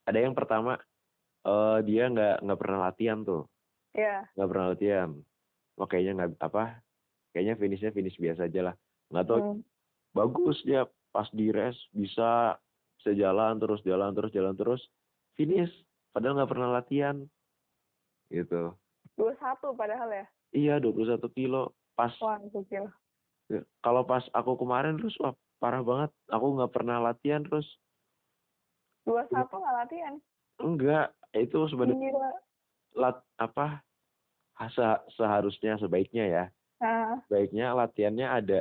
[0.09, 0.81] Ada yang pertama
[1.45, 3.45] eh dia nggak nggak pernah latihan tuh.
[3.93, 4.25] Iya.
[4.33, 5.09] nggak pernah latihan.
[5.77, 6.81] Wah kayaknya nggak apa
[7.33, 8.75] kayaknya finishnya finish biasa aja lah.
[9.13, 9.41] Nggak tahu.
[9.41, 9.61] Mm.
[10.17, 10.81] bagus dia
[11.13, 12.57] pas di rest bisa
[12.97, 14.81] bisa jalan terus jalan terus jalan terus
[15.37, 15.69] finish
[16.17, 17.15] padahal nggak pernah latihan
[18.33, 18.73] gitu
[19.13, 20.25] Dua satu padahal ya.
[20.49, 22.41] iya 21 kilo pas Wah.
[23.47, 27.69] Ya, kalau pas aku kemarin terus wah parah banget aku nggak pernah latihan terus
[29.05, 30.13] Dua satu nggak latihan.
[30.57, 32.33] enggak itu sebenarnya
[32.97, 33.85] lat apa
[34.73, 36.45] se- seharusnya sebaiknya ya
[36.77, 38.59] Nah, baiknya latihannya ada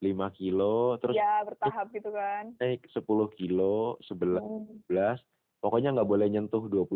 [0.00, 2.52] 5 kilo terus ya bertahap gitu kan.
[2.60, 4.84] naik 10 kilo 11 Mm.
[5.60, 6.90] Pokoknya nggak boleh nyentuh 21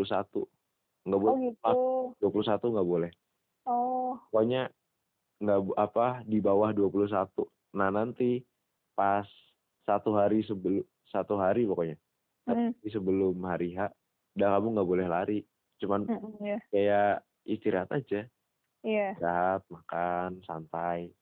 [1.05, 2.41] nggak Oh boleh gitu.
[2.41, 3.11] 21 nggak boleh.
[3.65, 4.73] Oh, pokoknya
[5.41, 7.09] nggak apa di bawah 21
[7.75, 8.41] nah nanti
[8.95, 9.27] pas
[9.85, 11.97] satu hari sebelum satu hari pokoknya.
[12.49, 12.73] Mm.
[12.81, 13.89] Jadi sebelum hari H
[14.35, 15.39] udah kamu nggak boleh lari.
[15.79, 16.59] Cuman Mm-mm, ya.
[16.73, 18.27] kayak istirahat aja.
[18.85, 19.17] Iya.
[19.17, 21.13] istirahat makan santai.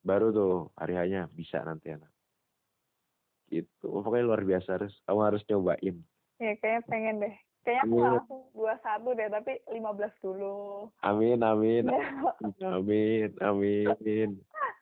[0.00, 2.08] Baru tuh hari hanya bisa nanti anak.
[3.50, 3.86] Gitu.
[3.86, 5.96] Pokoknya luar biasa harus kamu harus nyobain
[6.40, 7.34] Ya, kayaknya pengen deh.
[7.60, 8.08] Kayaknya aku Iya.
[8.10, 10.88] langsung dua satu deh, tapi 15 dulu.
[11.00, 11.84] amin amin
[12.56, 14.30] Ya, amin amin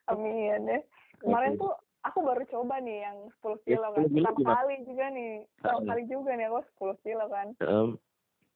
[0.09, 0.80] Amin ya.
[1.18, 4.06] Kemarin tuh aku baru coba nih yang 10 Ya, kilo 10 kan.
[4.09, 4.54] Pertama gimana?
[4.56, 5.32] kali juga nih.
[5.59, 7.48] Pertama kali juga nih aku 10 kilo kan.
[7.61, 7.88] Em,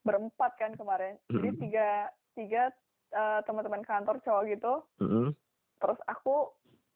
[0.02, 1.14] Berempat kan kemarin.
[1.28, 1.88] Jadi tiga,
[2.32, 2.62] tiga
[3.12, 4.72] eh, teman-teman kantor cowok gitu.
[5.76, 6.54] Terus aku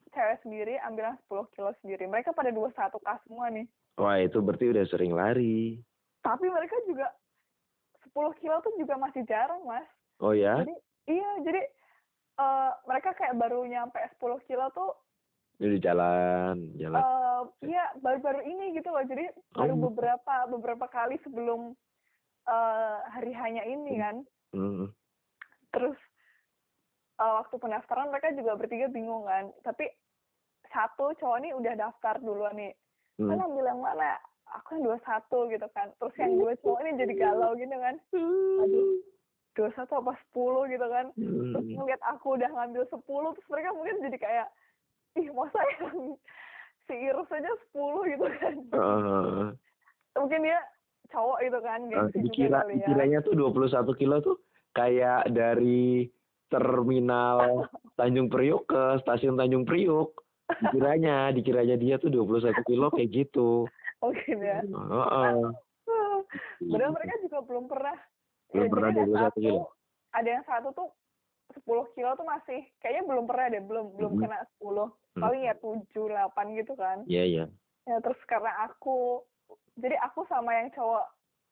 [0.09, 2.07] cewek sendiri ambil 10 kilo sendiri.
[2.07, 3.67] Mereka pada 21 k semua nih.
[3.95, 5.81] wah itu berarti udah sering lari
[6.27, 7.07] Tapi mereka juga
[8.11, 9.87] 10 kilo tuh juga masih jarang, Mas.
[10.19, 10.75] oh ya Jadi
[11.07, 11.61] iya, jadi
[12.37, 14.91] eh, mereka kayak baru nyampe 10 kilo tuh
[15.57, 19.01] ini jalan jalan eh iya baru-baru ini gitu loh.
[19.01, 19.25] Jadi
[19.57, 19.81] baru Oh.
[19.89, 21.73] beberapa beberapa kali sebelum
[22.45, 24.15] eh hari hanya ini kan.
[24.53, 24.93] Mm.
[25.73, 25.97] Terus
[27.17, 29.49] eh, waktu pendaftaran mereka juga bertiga bingung kan.
[29.65, 29.89] Tapi
[30.69, 32.73] satu cowok nih udah daftar duluan nih.
[33.17, 33.33] Hmm.
[33.33, 34.13] kan ambil yang mana
[34.53, 37.95] aku yang dua satu gitu kan terus yang dua cowok ini jadi galau gitu kan
[38.63, 38.89] aduh
[39.57, 41.75] dua satu apa sepuluh gitu kan terus Hmm.
[41.75, 44.47] ngeliat aku udah ngambil sepuluh terus mereka mungkin jadi kayak
[45.17, 46.13] ih masa yang
[46.85, 49.45] si Iris aja sepuluh gitu kan Heeh.
[50.15, 50.59] mungkin dia
[51.09, 54.37] cowok gitu kan juga dikira ya dikiranya tuh 21 kilo tuh
[54.71, 56.05] kayak dari
[56.47, 60.23] terminal Tanjung Priok ke stasiun Tanjung Priok.
[60.47, 63.67] Dikiranya, dikiranya dia tuh 21 kilo kayak gitu.
[63.99, 64.59] Mungkin ya
[64.91, 65.35] Heeh.
[66.63, 67.97] padahal mereka juga belum pernah
[68.47, 69.63] Belum ya, pernah ada 21 satu kilo.
[70.13, 70.87] ada yang satu tuh
[71.57, 74.21] 10 kilo tuh masih kayaknya belum pernah deh belum belum Mhm.
[74.21, 75.21] kena 10 Hmm.
[75.21, 77.45] paling ya 7 8 gitu kan Iya, iya.
[77.85, 79.23] ya terus karena aku
[79.75, 81.05] jadi aku sama yang cowok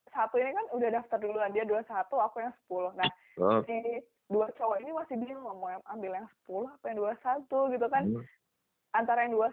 [0.07, 1.83] satu ini kan udah daftar duluan dia 21
[2.19, 3.75] aku yang 10 nah Oh, si
[4.25, 8.03] dua cowok ini masih bingung mau yang ambil yang 10 apa yang 21 gitu kan
[8.05, 8.23] hmm.
[8.91, 9.51] antara yang 21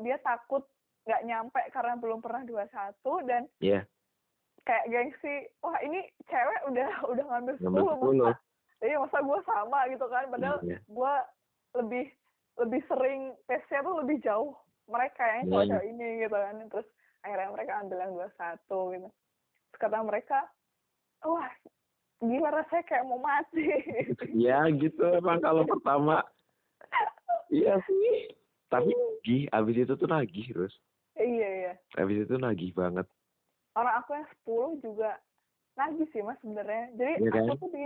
[0.00, 0.66] dia takut
[1.10, 2.70] nggak nyampe karena belum pernah 21
[3.26, 3.82] dan Iya,
[4.62, 8.22] kayak gengsi wah ini cewek udah udah ngambil 10 ngambil 10.
[8.22, 8.30] masa
[8.80, 10.78] jadi masa gue sama gitu kan padahal Iya.
[10.80, 11.14] gue
[11.76, 12.04] lebih
[12.56, 14.54] lebih sering pace-nya tuh lebih jauh
[14.86, 16.88] mereka yang Iya, cowok-cowok ini gitu kan terus
[17.20, 19.08] akhirnya mereka ambil yang 21 gitu
[19.66, 20.38] terus kata mereka
[21.20, 21.50] wah
[22.20, 23.64] gila rasanya kayak mau mati
[24.44, 26.20] Ya gitu emang kalau pertama.
[27.48, 28.36] Iya sih.
[28.68, 30.74] Tapi nagih, abis itu tuh nagih terus.
[31.20, 31.72] Iya iya.
[31.96, 33.06] Abis itu nagih banget.
[33.72, 35.10] orang aku yang 10 juga
[35.74, 36.90] nagih sih mas sebenarnya.
[36.92, 37.42] Jadi Iya kan?
[37.44, 37.84] aku tuh di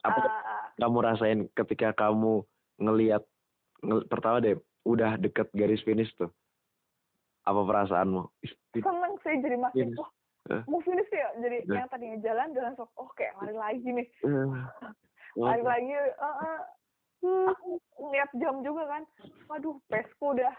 [0.00, 2.40] Apa ah, kamu rasain ketika kamu
[2.76, 3.20] ngelihat
[3.80, 6.32] ngel- pertama deh udah deket garis finish tuh.
[7.42, 8.26] Apa perasaanmu?
[8.74, 10.08] Seneng sih jadi makin wah.
[10.48, 10.64] Eh.
[10.66, 11.28] mau finish ya?
[11.36, 11.76] Jadi Eh.
[11.76, 14.08] yang tadinya jalan jalan sok oh kayak lari lagi nih.
[14.24, 14.46] Eh,
[15.36, 16.60] lari lagi eh, eh.
[17.46, 19.02] aku ngeliat jam juga kan.
[19.46, 20.52] Waduh pesku udah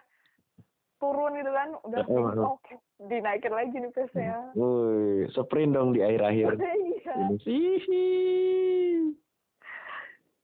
[1.01, 2.45] turun gitu kan udah eh.
[2.45, 7.15] oke dinaikin lagi nih pesnya woi, sprint dong di akhir-akhir iya.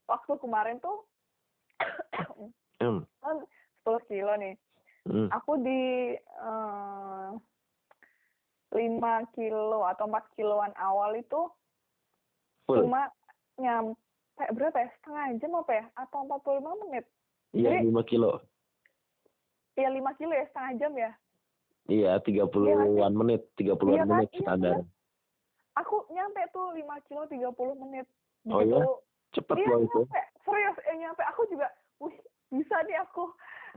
[0.04, 1.04] Waktu kemarin tuh
[2.78, 3.42] Hmm, kan
[3.82, 4.54] 10 kilo nih.
[5.02, 5.26] Hmm.
[5.30, 7.28] aku di eh,
[8.70, 9.02] 5
[9.32, 11.48] kilo atau 4 kiloan awal itu
[12.62, 12.84] full.
[12.84, 13.08] cuma
[13.56, 13.96] nyampe
[14.52, 17.04] berapa ya setengah jam apa ya atau 45 menit.
[17.50, 18.38] Iya jadi- lima kilo
[19.78, 21.12] ya 5 kilo ya setengah jam ya?
[21.88, 24.10] Iya tiga puluhan menit tiga Iya puluhan kan?
[24.12, 24.76] menit Iya, standar.
[25.78, 28.06] aku nyampe tuh 5 kilo 30 menit.
[28.50, 28.90] Oh, Begitu,
[29.32, 30.00] cepet iya loh itu.
[30.04, 30.20] nyampe.
[30.44, 31.22] Serius eh nyampe.
[31.32, 31.68] Aku juga
[32.02, 32.16] wih
[32.50, 33.30] bisa nih aku.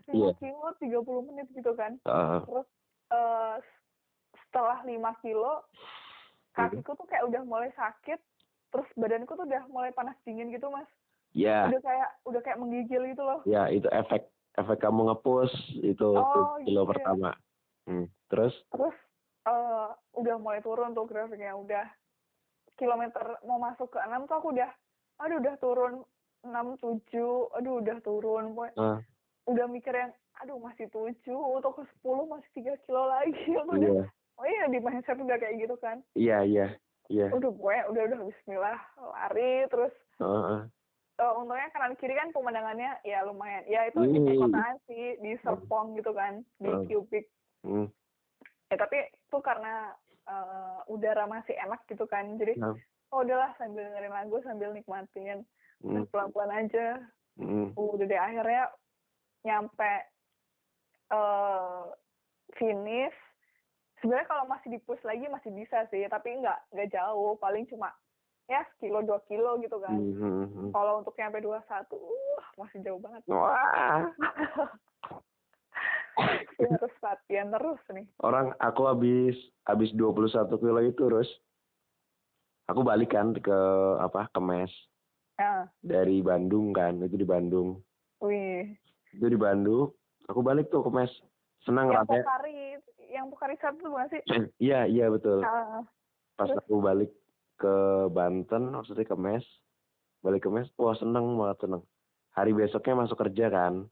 [0.09, 0.31] 5 Iya.
[0.41, 1.95] kilo 30 menit gitu kan.
[2.03, 2.67] Ah, terus
[3.13, 3.55] eh,
[4.47, 5.63] setelah 5 kilo
[6.51, 8.19] kakiku tuh kayak udah mulai sakit.
[8.71, 10.87] Terus badanku tuh udah mulai panas dingin gitu mas.
[11.31, 13.39] Ya udah kayak udah kayak menggigil gitu loh.
[13.47, 16.91] Ya itu efek efek kamu ngepush itu Oh, kilo gitu ya.
[16.91, 17.29] pertama.
[17.83, 18.05] Hmm.
[18.27, 18.53] terus?
[18.67, 18.95] Terus
[19.41, 21.85] eh udah mulai turun tuh grafiknya udah
[22.75, 24.69] kilometer mau masuk ke 6 tuh aku udah
[25.17, 25.93] aduh udah turun
[26.41, 28.43] 6 7 aduh udah turun.
[28.75, 28.97] Ah,
[29.45, 33.33] udah mikir yang aduh masih 7 untuk ke 10 masih 3 kilo lagi.
[33.61, 34.05] Aku udah iya.
[34.35, 36.01] Oh iya di mindset udah kayak gitu kan?
[36.13, 36.67] Iya iya
[37.07, 37.29] iya.
[37.29, 40.61] Udah gue udah udah bismillah lari terus Ah, ah.
[41.13, 44.25] Eh, untungnya kanan kiri kan pemandangannya ya lumayan ya itu di Hmm.
[44.25, 46.85] perkotaan sih di Serpong gitu kan di Hmm.
[46.85, 47.25] Cubic
[47.61, 47.87] Hmm.
[48.67, 49.91] ya tapi itu karena
[50.23, 52.77] eh, udara masih enak gitu kan jadi Nah.
[53.09, 55.43] oh udahlah sambil dengerin lagu sambil nikmatin
[55.81, 56.05] Hmm.
[56.07, 57.01] pelan pelan aja
[57.35, 57.73] Hmm.
[57.73, 58.69] udah deh akhirnya
[59.41, 59.93] nyampe
[61.09, 61.83] eh
[62.53, 63.17] finish
[63.97, 67.91] sebenarnya kalau masih dipush lagi masih bisa sih tapi nggak nggak jauh paling cuma
[68.49, 69.95] ya sekilo dua kilo gitu kan.
[69.95, 70.69] Hmm, hmm, hmm.
[70.73, 71.61] kalau untuk nyampe 21
[71.93, 73.21] uh masih jauh banget.
[73.29, 74.07] Wah,
[76.61, 78.05] harus latihan terus nih.
[78.21, 79.35] Orang aku habis
[79.65, 81.29] habis 21 kilo itu terus
[82.69, 83.59] aku balik kan ke
[84.01, 84.71] apa ke mes.
[85.39, 87.81] Ya dari Bandung kan itu di Bandung.
[88.21, 88.77] Wih.
[89.15, 89.89] Itu di Bandung
[90.29, 91.11] aku balik tuh ke mes.
[91.61, 92.59] Senang yang rasanya Pokari
[93.11, 94.21] yang Pokari satu tuh bukan sih?
[94.71, 95.45] Iya iya betul.
[95.45, 95.85] Ah,
[96.37, 96.57] pas terus?
[96.65, 97.09] aku balik
[97.61, 97.75] ke
[98.09, 99.45] Banten maksudnya ke mes.
[100.25, 101.85] Balik ke mes wah seneng banget seneng.
[102.33, 103.85] Hari besoknya masuk kerja kan?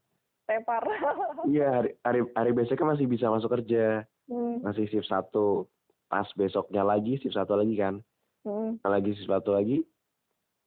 [0.50, 0.82] Tepar.
[1.50, 4.02] Iya hari, hari hari besoknya masih bisa masuk kerja.
[4.30, 4.62] Hmm.
[4.62, 5.66] masih shift satu.
[6.06, 8.02] Pas besoknya lagi shift satu lagi kan?
[8.42, 8.78] Hmm.
[8.82, 9.86] Lagi shift satu lagi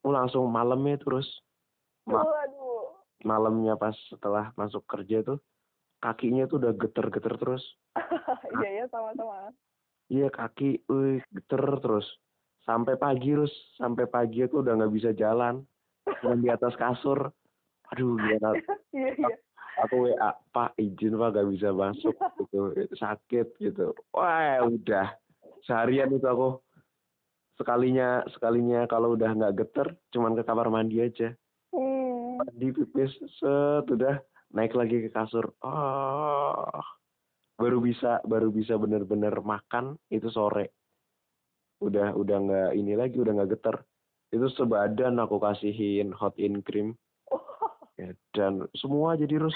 [0.03, 1.27] oh, langsung malamnya terus.
[2.07, 2.91] Ma- Waduh.
[3.23, 5.39] malamnya pas setelah masuk kerja tuh
[6.03, 7.63] kakinya tuh udah geter-geter terus.
[8.59, 9.55] Iya ya sama-sama.
[10.11, 12.03] Iya kaki wih geter terus
[12.63, 15.63] sampai pagi terus sampai pagi aku udah nggak bisa jalan.
[16.19, 17.31] Cuma di atas kasur.
[17.91, 18.57] Aduh gimana
[18.97, 19.35] iya iya.
[19.85, 22.13] Aku WA Pak izin Pak gak bisa masuk.
[22.53, 22.93] Gitu.
[22.97, 23.97] Sakit gitu.
[24.13, 25.17] Wah udah.
[25.65, 26.61] Seharian itu aku.
[27.57, 31.33] Sekalinya sekalinya kalau udah nggak geter cuman ke kamar mandi aja.
[31.73, 32.37] Hmm.
[32.37, 34.21] mandi pipis set udah.
[34.53, 35.57] Naik lagi ke kasur.
[35.65, 36.69] Oh
[37.57, 40.82] baru bisa baru bisa bener-bener makan itu sore
[41.79, 43.77] udah udah nggak ini lagi udah nggak geter
[44.29, 46.93] itu sebadan aku kasihin hot in cream
[47.93, 49.53] Ya, dan semua jadi rus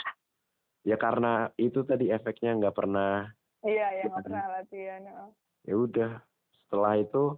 [0.83, 3.25] ya karena itu tadi efeknya nggak pernah
[3.61, 5.01] Iya, ya nggak pernah latihan.
[5.17, 5.31] oh.
[5.63, 6.11] ya udah
[6.55, 7.33] setelah itu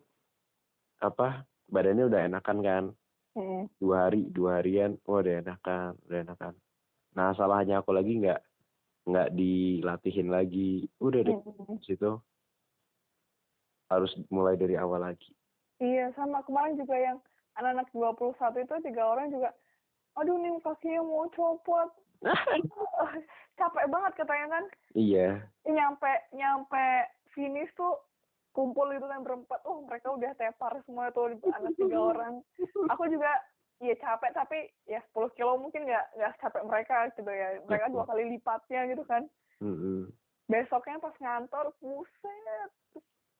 [0.99, 2.85] apa badannya udah enakan kan
[3.31, 3.69] Hmm.
[3.77, 6.53] dua hari dua harian oh udah enakan udah enakan
[7.13, 8.41] nah salahnya aku lagi nggak
[9.05, 11.79] nggak dilatihin lagi udah deh Hmm.
[11.79, 12.19] situ
[13.89, 15.33] harus mulai dari awal lagi
[15.79, 17.23] Iya, sama kemarin juga yang
[17.55, 19.55] anak-anak 21 itu tiga orang juga,
[20.19, 21.87] aduh nih kakinya mau copot.
[23.59, 24.63] Capek banget katanya kan.
[24.91, 27.95] iya Nyampe nyampe finish tuh
[28.51, 29.63] kumpul itu kan berempat.
[29.63, 32.43] Oh, mereka udah tepar semua tuh anak tiga orang.
[32.91, 33.31] Aku juga
[33.79, 37.63] ya capek tapi ya 10 kilo mungkin nggak nggak capek mereka gitu ya.
[37.63, 39.23] Mereka dua kali lipatnya gitu kan.
[39.63, 40.11] Mm-mm.
[40.51, 42.71] Besoknya pas ngantor, buset.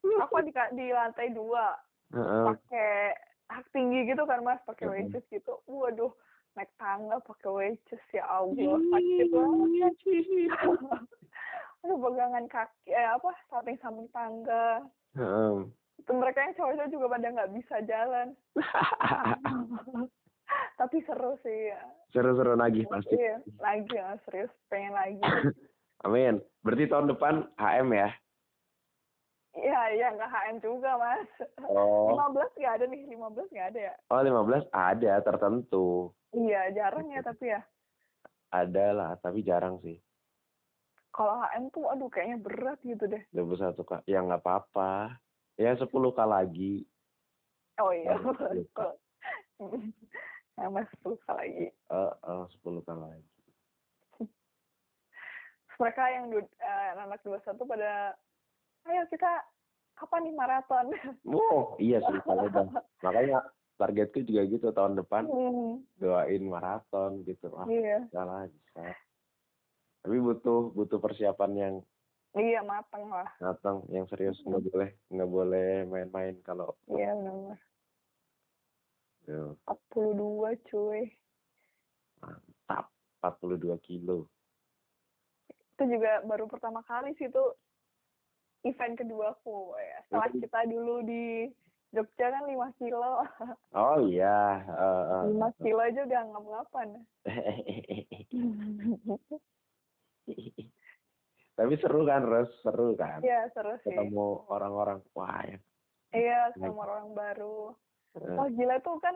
[0.03, 1.75] Aku di, di lantai dua.
[2.09, 2.41] Heeh.
[2.41, 3.13] pakai
[3.53, 4.57] hak tinggi gitu kan mas?
[4.65, 5.13] Pakai Mm-mm.
[5.13, 5.61] wedges gitu.
[5.69, 6.09] Waduh
[6.57, 9.93] naik tangga pakai wedges ya allah sakit banget.
[11.79, 14.83] aduh pegangan kaki eh apa samping samping tangga.
[15.15, 15.63] Heeh.
[15.99, 18.27] itu mereka yang cowok-cowok juga pada nggak bisa jalan.
[20.79, 21.81] Tapi seru sih ya.
[22.15, 23.13] Seru-seru lagi pasti.
[23.13, 23.95] Iya lagi
[24.25, 25.21] serius pengen lagi.
[26.07, 26.39] Amin.
[26.63, 28.09] Berarti tahun depan HM ya
[29.57, 31.29] iya iya nggak HM juga mas.
[31.65, 32.13] Oh.
[32.13, 33.95] 15 nggak ada nih 15 nggak ada ya?
[34.13, 35.87] Oh 15 ada tertentu.
[36.35, 37.61] Iya jarang ya tapi ya.
[38.53, 39.97] Ada lah tapi jarang sih.
[41.09, 43.23] Kalau HM tuh aduh kayaknya berat gitu deh.
[43.33, 45.17] 21 kak ya nggak apa-apa.
[45.59, 46.73] Ya 10 kali lagi.
[47.79, 48.15] Oh iya.
[48.15, 48.95] Oh, lupa.
[50.55, 51.67] sama sepuluh lagi.
[51.71, 53.27] Eh eh, 10 kali lagi.
[55.79, 58.11] Mereka yang eh, anak dua satu pada
[58.89, 59.31] ayo kita
[59.93, 60.85] kapan nih maraton?
[61.29, 62.49] Oh iya sih kalau
[62.99, 63.39] makanya
[63.77, 67.53] targetku juga gitu tahun depan Hmm, doain maraton gitu.
[67.55, 68.03] Ah iya.
[68.11, 68.83] lah bisa.
[70.03, 71.75] Tapi butuh butuh persiapan yang
[72.33, 73.29] iya mateng lah.
[73.39, 74.39] matang yang serius.
[74.41, 77.59] Nggak boleh nggak boleh main-main kalau iya benar.
[79.29, 81.01] Tuh, 42 cuy.
[82.19, 82.89] Mantap
[83.21, 84.25] 42 kilo.
[85.75, 87.43] Itu juga baru pertama kali sih itu
[88.63, 89.99] event kedua aku ya.
[90.07, 91.47] Setelah Itu- kita dulu di
[91.89, 93.25] Jogja kan 5 kilo.
[93.73, 94.61] Oh iya.
[94.61, 95.23] Eh, eh.
[95.33, 96.87] 5 kilo aja udah ngap-ngapan.
[101.59, 102.47] Tapi seru kan Ros?
[102.63, 103.19] Seru kan?
[103.19, 103.91] Iya seru sih.
[103.91, 105.59] Ketemu orang-orang wah ya
[106.15, 107.73] iya sama orang baru.
[108.17, 109.13] Wah gila tuh kan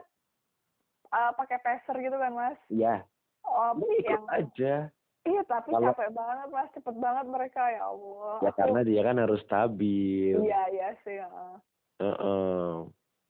[1.10, 2.60] uh, pakai peser gitu kan mas.
[2.70, 3.02] iya.
[3.44, 4.76] Oh, ikut yang aja
[5.24, 8.36] iya tapi Kalau- capek banget mas, cepet banget mereka ya Allah.
[8.40, 11.16] ya Aku- karena dia kan harus stabil Iya iya sih.
[11.16, 11.54] heeh.
[12.00, 12.72] Heeh,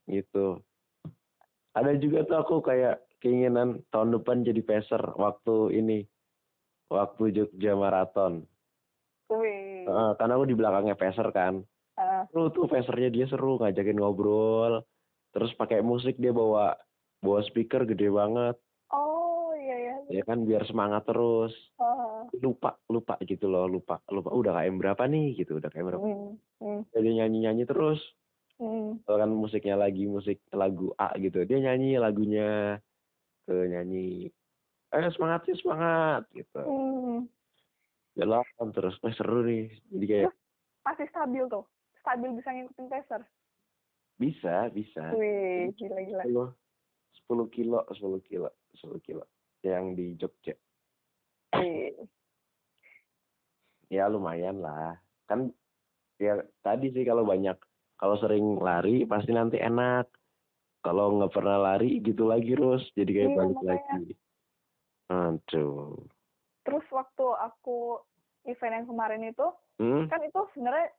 [0.10, 0.64] gitu.
[1.74, 6.06] Ada juga tuh aku kayak keinginan tahun depan jadi peser waktu ini,
[6.88, 8.46] waktu Jogja Marathon.
[9.30, 9.86] Wih.
[9.86, 11.62] Heeh, karena aku di belakangnya peser kan.
[11.94, 12.22] Heeh.
[12.30, 14.82] Seru tuh pesernya dia seru ngajakin ngobrol.
[15.30, 16.78] Terus pakai musik dia bawa
[17.20, 18.54] bawa speaker gede banget.
[20.10, 21.54] Ya kan biar semangat terus.
[21.78, 22.42] Heeh.
[22.42, 24.32] Lupa lupa gitu loh, lupa lupa.
[24.32, 26.04] Udah KM berapa nih gitu, udah KM berapa.
[26.60, 28.00] Hmm, Jadi nyanyi nyanyi terus.
[29.04, 32.80] kalau kan musiknya lagi musik lagu A gitu dia nyanyi lagunya
[33.44, 34.32] ke nyanyi
[34.88, 37.28] eh semangat sih semangat gitu Hmm.
[38.16, 40.34] jalan terus eh seru nih jadi kayak
[40.86, 41.66] Masih stabil tuh.
[42.00, 43.22] Stabil bisa ngikutin peser.
[44.16, 46.24] bisa bisa Wih, gila gila.
[46.24, 46.54] 10
[47.28, 48.48] 10 kilo 10 kilo
[48.80, 49.26] 10 kilo
[49.64, 50.54] yang di Jogja.
[53.88, 55.00] Ya lumayan lah.
[55.26, 55.56] Kan
[56.20, 57.56] ya tadi sih kalau banyak
[57.96, 60.06] kalau sering lari pasti nanti enak.
[60.84, 63.72] Kalau nggak pernah lari gitu lagi terus jadi kayak Iya, balik makanya.
[63.72, 64.14] lagi.
[65.08, 65.96] Aduh.
[66.68, 68.04] Terus waktu aku
[68.44, 69.48] event yang kemarin itu,
[69.80, 70.12] hmm?
[70.12, 70.92] kan itu sebenarnya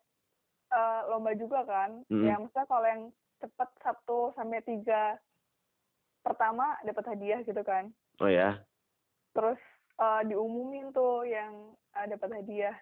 [0.72, 2.00] eh, lomba juga kan.
[2.08, 2.24] Mm.
[2.24, 3.02] ya maksudnya kalau yang
[3.44, 5.20] cepet satu sampai tiga
[6.24, 8.60] pertama dapat hadiah gitu kan oh ya.
[9.34, 9.60] Terus
[9.98, 12.76] eh, diumumin tuh yang eh, dapat hadiah.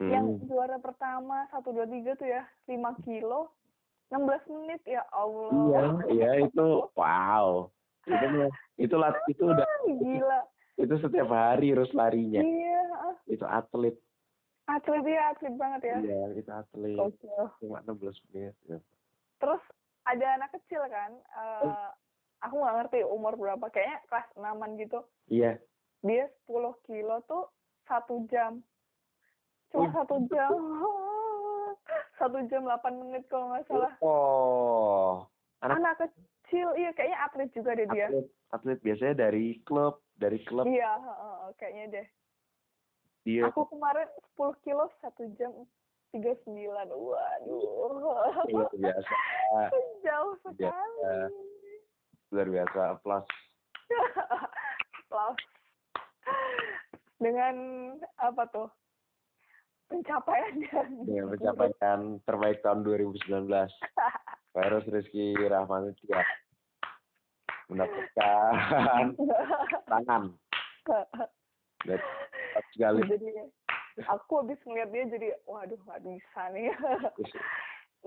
[0.00, 0.10] Hmm.
[0.10, 3.54] yang juara pertama satu dua tiga tuh ya lima kilo
[4.12, 5.48] 16 menit ya Allah.
[5.48, 7.72] Iya, iya itu wow.
[8.04, 8.26] Itu
[8.76, 10.40] itu lat itu udah gila.
[10.76, 12.44] itu setiap hari harus larinya.
[12.44, 12.84] Iya,
[13.32, 13.96] itu atlet.
[14.68, 15.96] Atlet ya, atlet banget ya.
[16.04, 16.96] iya itu atlet.
[17.64, 18.78] Cuma 16 menit ya.
[19.40, 19.62] Terus
[20.04, 21.88] ada anak kecil kan, eh,
[22.42, 25.00] aku nggak ngerti umur berapa, kayaknya kelas enaman gitu.
[25.26, 25.56] iya
[26.02, 27.46] Dia 10 kilo tuh
[27.86, 28.58] satu jam.
[29.70, 30.50] Cuma satu jam.
[32.20, 33.92] Satu jam 8 menit kalau nggak salah.
[33.98, 35.26] oh
[35.58, 38.06] anak Anak kecil, iya kayaknya atlet juga deh dia.
[38.06, 41.02] atlet atlet biasanya dari klub dari klub Iya,
[41.58, 42.06] kayaknya deh.
[43.26, 44.06] dia Aku kemarin
[44.38, 45.50] 10 kilo satu jam
[46.14, 46.46] 39.
[46.92, 48.46] Waduh.
[48.52, 49.14] luar biasa
[50.06, 51.10] Jauh Biasa.
[52.32, 53.26] Luar biasa plus
[55.12, 55.38] Plus.
[57.20, 57.56] Dengan
[58.16, 58.68] apa tuh?
[59.92, 60.56] Pencapaian
[61.04, 63.44] dengan pencapaian terbaik tahun 2019
[64.56, 66.24] Virus Rizky Rahman Tia
[67.68, 69.04] mendapatkan
[69.92, 70.22] tangan.
[72.72, 73.00] Sekali.
[73.04, 73.28] Jadi
[74.08, 76.72] aku habis ngeliat dia jadi waduh nggak bisa nih.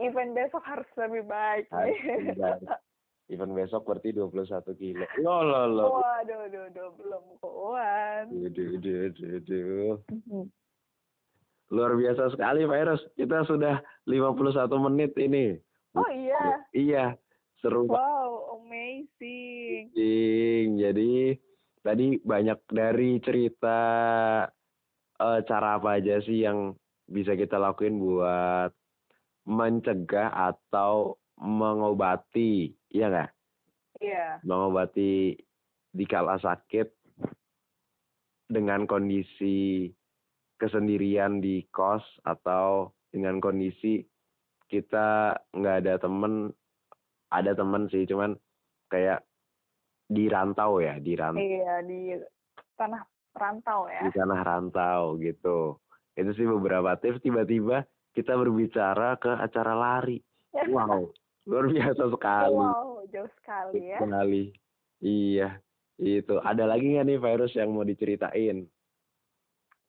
[0.01, 1.97] Event besok harus lebih baik nih.
[2.33, 2.65] Lebih baik.
[3.29, 5.05] Event besok berarti 21 kilo.
[5.21, 8.25] Lo lo lo waduh duh, duh, belum kuat.
[8.29, 9.93] Duh, duh, duh, duh.
[11.73, 13.01] luar biasa sekali Virus.
[13.17, 15.57] Kita sudah 51 menit ini.
[15.97, 16.61] Oh iya?
[16.75, 17.05] Iya.
[17.57, 19.89] Seru wow amazing.
[19.95, 20.67] Anjing.
[20.77, 21.11] Jadi
[21.81, 23.79] tadi banyak dari cerita
[25.17, 28.73] eh, cara apa aja sih yang bisa kita lakuin buat
[29.45, 33.31] mencegah atau mengobati, iya nggak?
[33.99, 35.35] iya Mengobati
[35.91, 36.87] di kala sakit
[38.47, 39.91] dengan kondisi
[40.55, 43.99] kesendirian di kos atau dengan kondisi
[44.71, 46.49] kita nggak ada temen,
[47.29, 48.33] ada temen sih, cuman
[48.89, 49.21] kayak
[50.07, 51.41] di rantau ya, di rantau.
[51.41, 52.13] iya di
[52.77, 53.01] tanah
[53.35, 55.79] rantau ya di tanah rantau gitu.
[56.15, 57.83] Itu sih beberapa tips tiba-tiba
[58.15, 60.19] kita berbicara ke acara lari.
[60.71, 61.11] Wow,
[61.45, 62.57] luar biasa sekali.
[62.57, 64.43] wow jauh sekali ya Sekali.
[64.99, 65.59] Iya,
[65.99, 66.35] itu.
[66.39, 68.65] Ada lagi nggak nih virus yang mau diceritain?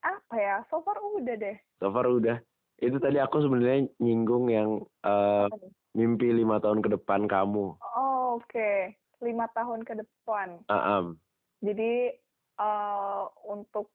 [0.07, 2.39] apa ya so far udah deh So far udah.
[2.79, 5.73] Itu tadi aku sebenarnya nyinggung yang eh, nih?
[5.97, 7.75] mimpi lima tahun ke depan kamu.
[7.75, 8.71] oh, oke
[9.19, 11.17] lima tahun ke depan Aam.
[11.65, 12.13] Jadi
[12.57, 13.91] eh untuk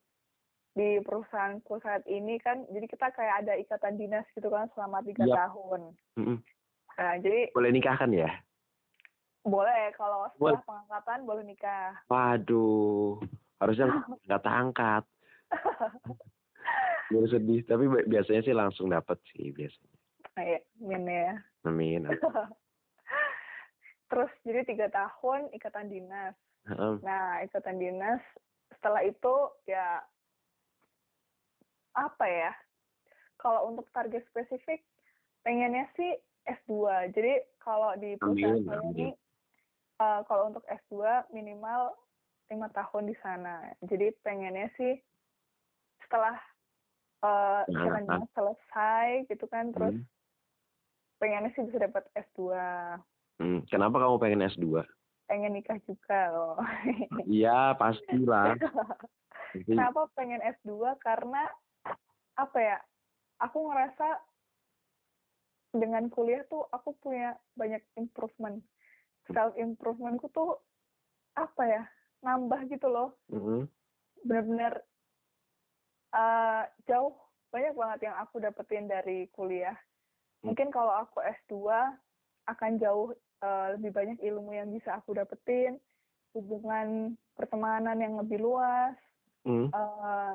[0.72, 5.28] di perusahaanku saat ini kan, jadi kita kayak ada ikatan dinas gitu kan selama tiga
[5.28, 5.36] Yap.
[5.48, 5.80] tahun.
[6.16, 6.38] Mm-mm.
[6.98, 8.30] Nah, jadi Boleh nikah kan ya?
[9.42, 10.54] boleh kalau Boleh.
[10.54, 11.98] setelah pengangkatan boleh nikah.
[12.06, 13.18] Waduh,
[13.58, 13.90] harusnya
[14.26, 15.04] nggak angkat.
[17.12, 19.98] Baru sedih, tapi bi- biasanya sih langsung dapat sih biasanya.
[20.32, 21.34] Nah, ya, amin ya.
[21.66, 22.02] Amin.
[24.12, 26.38] Terus jadi tiga tahun ikatan dinas.
[26.70, 27.02] Aam.
[27.02, 28.22] Nah, ikatan dinas
[28.78, 29.34] setelah itu
[29.66, 30.00] ya
[31.92, 32.52] apa ya?
[33.36, 34.86] Kalau untuk target spesifik
[35.42, 36.14] pengennya sih
[36.44, 36.72] S2.
[37.10, 39.08] Jadi kalau di perusahaan saya ini
[39.98, 40.98] eh, kalau untuk S2
[41.30, 41.94] minimal
[42.48, 43.70] lima tahun di sana.
[43.80, 44.98] Jadi pengennya sih
[46.00, 46.36] setelah
[47.22, 48.26] eh Nah, nah.
[48.34, 50.06] selesai gitu kan terus Hmm.
[51.16, 52.50] pengennya sih bisa dapat S2.
[53.38, 54.82] Hmm, Kenapa kamu pengen S2?
[55.24, 56.58] Pengen nikah juga loh.
[57.30, 58.58] Iya, pastilah.
[58.58, 60.98] Pasti- Kenapa pengen S2?
[60.98, 61.46] Karena
[62.34, 62.78] apa ya?
[63.38, 64.18] Aku ngerasa
[65.72, 68.60] dengan kuliah tuh aku punya banyak improvement.
[69.30, 70.60] Self improvementku tuh
[71.34, 71.82] apa ya?
[72.22, 73.16] Nambah gitu loh.
[74.22, 74.84] Bener-bener
[76.14, 77.16] eh, jauh
[77.52, 79.76] banyak banget yang aku dapetin dari kuliah.
[80.42, 81.54] Mungkin kalau aku S2
[82.50, 85.80] akan jauh eh, lebih banyak ilmu yang bisa aku dapetin,
[86.36, 88.94] hubungan pertemanan yang lebih luas,
[89.42, 90.34] Hmm, eh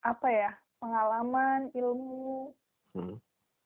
[0.00, 0.50] apa ya
[0.80, 2.56] pengalaman ilmu
[2.96, 3.16] hmm.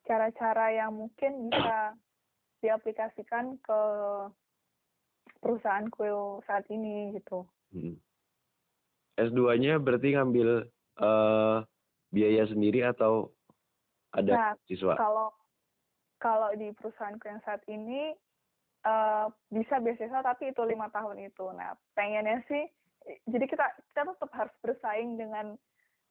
[0.08, 1.92] Cara-cara yang mungkin bisa
[2.64, 3.80] diaplikasikan ke
[5.44, 8.00] perusahaanku saat ini gitu Hmm.
[9.20, 10.72] S2-nya berarti ngambil
[11.04, 11.58] eh
[12.08, 13.28] biaya sendiri atau
[14.16, 14.96] ada nah siswa?
[14.96, 15.28] kalau
[16.16, 18.16] kalau di perusahaanku yang saat ini
[18.88, 22.64] eh bisa beasiswa tapi itu lima tahun itu nah pengennya sih
[23.28, 25.60] jadi kita kita tetap harus bersaing dengan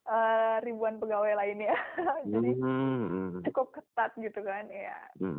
[0.08, 1.76] eh, ribuan pegawai lainnya
[2.32, 5.34] jadi Hmm, cukup ketat gitu kan ya hmm,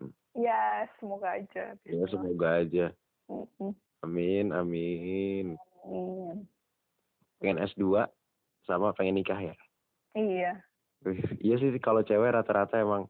[0.00, 0.10] hmm.
[0.34, 2.10] ya semoga aja Ya bisa.
[2.10, 2.86] semoga aja.
[3.24, 3.72] Mm-mm.
[4.02, 5.56] Amin, amin.
[5.80, 6.44] Amin.
[7.38, 8.04] Pengen S2
[8.62, 9.54] sama pengen nikah ya.
[10.12, 10.60] iya
[11.38, 13.08] Iya sih kalau cewek rata-rata emang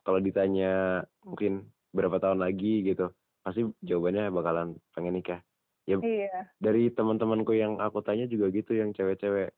[0.00, 3.08] kalau ditanya mungkin berapa tahun lagi gitu
[3.40, 5.40] pasti jawabannya bakalan pengen nikah.
[5.86, 6.50] Ya Iya.
[6.58, 9.54] dari teman-temanku yang aku tanya juga gitu yang cewek-cewek.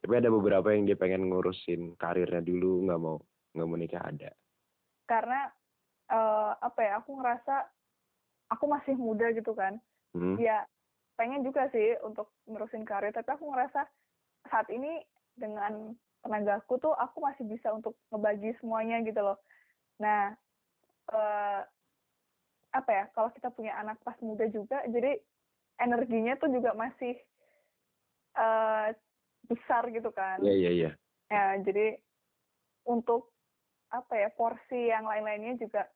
[0.00, 3.16] Tapi ada beberapa yang dia pengen ngurusin karirnya dulu, nggak mau
[3.56, 4.30] nggak mau nikah ada.
[5.08, 5.48] Karena
[6.12, 7.54] eh apa ya, aku ngerasa
[8.52, 9.80] aku masih muda gitu kan.
[10.12, 10.36] Hmm.
[10.36, 10.68] Ya
[11.16, 13.88] pengen juga sih untuk nerusin karir, tapi aku ngerasa
[14.48, 15.00] saat ini
[15.36, 19.40] dengan tenagaku tuh aku masih bisa untuk ngebagi semuanya gitu loh.
[20.00, 20.36] Nah,
[21.12, 21.60] eh
[22.70, 25.18] apa ya, kalau kita punya anak pas muda juga, jadi
[25.80, 27.16] energinya tuh juga masih
[28.36, 28.88] eh
[29.48, 30.38] besar gitu kan.
[30.44, 30.90] Iya iya iya.
[31.30, 31.98] Ya, jadi
[32.86, 33.32] untuk
[33.90, 35.90] apa ya, porsi yang lain-lainnya juga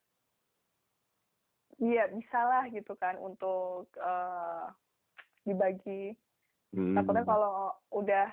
[1.75, 4.67] Iya, bisalah gitu kan untuk eh
[5.43, 6.15] dibagi.
[6.71, 6.95] Hmm.
[6.95, 8.31] Takutnya kalau udah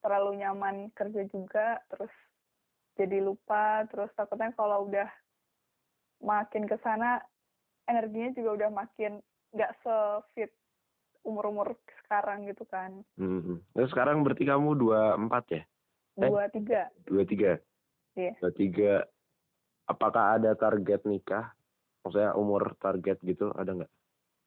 [0.00, 2.10] terlalu nyaman kerja juga, terus
[2.96, 5.08] jadi lupa, terus takutnya kalau udah
[6.24, 7.22] makin ke sana
[7.86, 9.22] energinya juga udah makin
[9.54, 10.50] nggak se-fit
[11.28, 13.04] umur-umur sekarang gitu kan.
[13.20, 13.60] Hmm.
[13.76, 15.62] Terus sekarang berarti kamu dua empat ya?
[16.18, 16.30] Eh?
[16.32, 16.88] Dua tiga.
[17.04, 17.52] Dua tiga.
[18.16, 18.32] Iya.
[18.40, 18.92] Dua tiga.
[19.88, 21.52] Apakah ada target nikah?
[22.02, 23.92] Maksudnya umur target gitu ada nggak?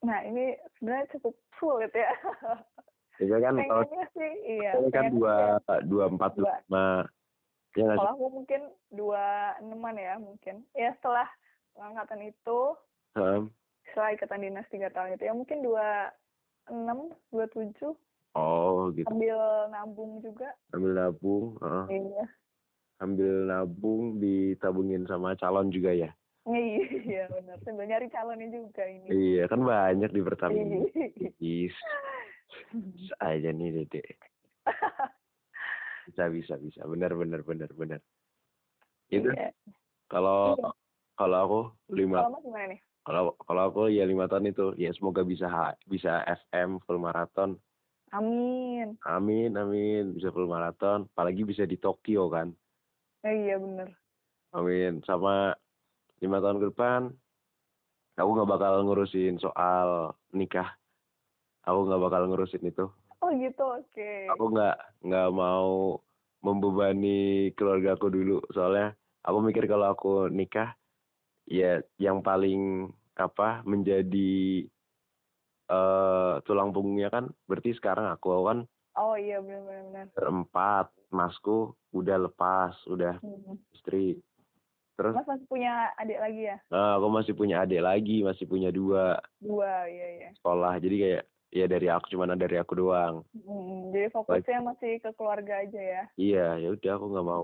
[0.02, 2.10] Nah, ini sebenarnya cukup sulit ya.
[3.22, 3.86] Ya kan kalau
[4.18, 4.74] sih, iya.
[4.90, 7.06] kan dua dua empat dua lima.
[7.78, 7.94] Ya?
[7.94, 10.66] Kalau aku mungkin dua enaman ya mungkin.
[10.74, 11.30] Ya setelah
[11.78, 12.60] angkatan itu,
[13.14, 13.46] Hah?
[13.94, 16.10] setelah ikatan dinas tiga tahun itu ya mungkin dua
[16.72, 17.93] enam, dua tujuh,
[18.32, 19.11] Oh gitu.
[19.11, 19.36] sambil
[19.67, 20.55] nabung juga.
[20.72, 21.86] Ambil nabung, heeh.
[21.99, 22.26] Iya.
[23.01, 26.13] ambil nabung ditabungin sama calon juga ya.
[26.45, 27.57] Iya benar.
[27.65, 29.09] Sambil nyari calonnya juga ini.
[29.09, 30.86] Iya kan banyak di Pertamina.
[31.17, 31.30] Iya.
[31.41, 31.76] Is,
[33.17, 34.05] aja nih dede.
[36.07, 36.82] Bisa bisa bisa.
[36.86, 38.01] Benar benar benar benar.
[39.09, 39.53] Itu Iya.
[40.05, 40.69] kalau Iya.
[41.17, 41.61] kalau aku
[41.93, 42.80] lima Kalau gimana nih?
[43.02, 45.49] Kalau kalau aku ya lima tahun itu ya semoga bisa
[45.89, 47.58] bisa FM full maraton.
[48.12, 48.99] Amin.
[49.08, 51.10] Amin amin bisa full maraton.
[51.16, 52.54] Apalagi bisa di Tokyo kan.
[53.26, 53.89] Eh, iya bener.
[54.54, 55.02] Amin.
[55.08, 55.56] Sama
[56.22, 57.02] lima tahun ke depan,
[58.20, 60.78] aku nggak bakal ngurusin soal nikah.
[61.66, 62.86] Aku nggak bakal ngurusin itu.
[63.22, 64.12] Oh gitu, oke.
[64.34, 66.02] Aku nggak nggak mau
[66.41, 68.41] membebani keluarga aku dulu.
[68.49, 70.74] Soalnya aku mikir kalau aku nikah,
[71.52, 72.88] ya yang paling
[73.20, 74.64] apa menjadi
[75.68, 78.60] eh tulang punggungnya kan berarti sekarang aku kan
[78.91, 79.88] Oh iya benar-benar.
[79.88, 80.06] benar.
[80.16, 83.56] berempat masku udah lepas udah Hmm.
[83.76, 84.20] istri
[84.99, 86.58] terus Mas masih punya adik lagi ya?
[86.70, 90.30] Nah, aku masih punya adik lagi, masih punya dua Dua, iya iya.
[90.38, 90.78] sekolah.
[90.78, 93.16] Jadi kayak ya dari aku cuman ada dari aku doang.
[93.34, 96.04] Hmm, jadi fokusnya masih ke keluarga aja ya?
[96.20, 97.43] Iya, ya udah aku nggak mau.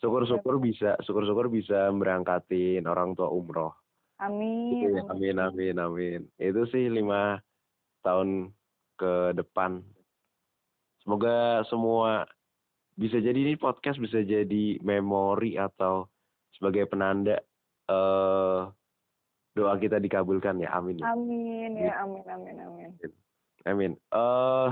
[0.00, 3.76] Syukur-syukur bisa, syukur-syukur bisa berangkatin orang tua umroh.
[4.20, 4.84] Amin.
[4.84, 6.20] Iya, amin, amin, amin.
[6.36, 7.40] Itu sih lima
[8.04, 8.52] tahun
[9.00, 9.80] ke depan.
[11.04, 12.28] Semoga semua
[12.96, 16.08] bisa jadi ini podcast bisa jadi memori atau
[16.52, 17.40] sebagai penanda
[17.88, 18.60] eh
[19.56, 20.72] doa kita dikabulkan ya.
[20.76, 21.00] Amin.
[21.00, 21.12] ya.
[21.12, 22.90] Amin ya, amin amin amin.
[23.64, 23.92] Amin.
[23.96, 24.68] Eh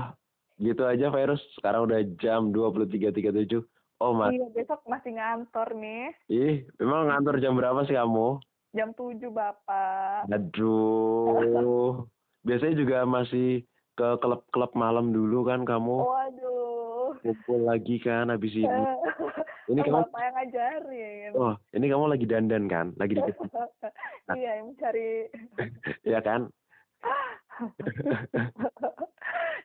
[0.61, 1.41] gitu aja virus.
[1.57, 3.65] Sekarang udah jam 23.37.
[3.99, 4.31] Oh, Mas.
[4.31, 6.15] Iya, besok masih ngantor nih.
[6.31, 8.39] Ih, memang ngantor jam berapa sih kamu?
[8.71, 10.31] Jam 7, Bapak.
[10.31, 12.07] Aduh.
[12.47, 13.67] Biasanya juga masih
[13.99, 15.99] ke klub-klub malam dulu kan kamu.
[15.99, 17.19] Waduh.
[17.19, 18.71] Kumpul lagi kan habis ini.
[19.69, 21.31] Ini kamu Bapak yang ngajarin.
[21.37, 22.89] Oh, ini kamu lagi dandan kan?
[22.97, 23.21] Lagi di
[24.41, 25.29] iya, yang mencari
[26.17, 26.49] ya kan?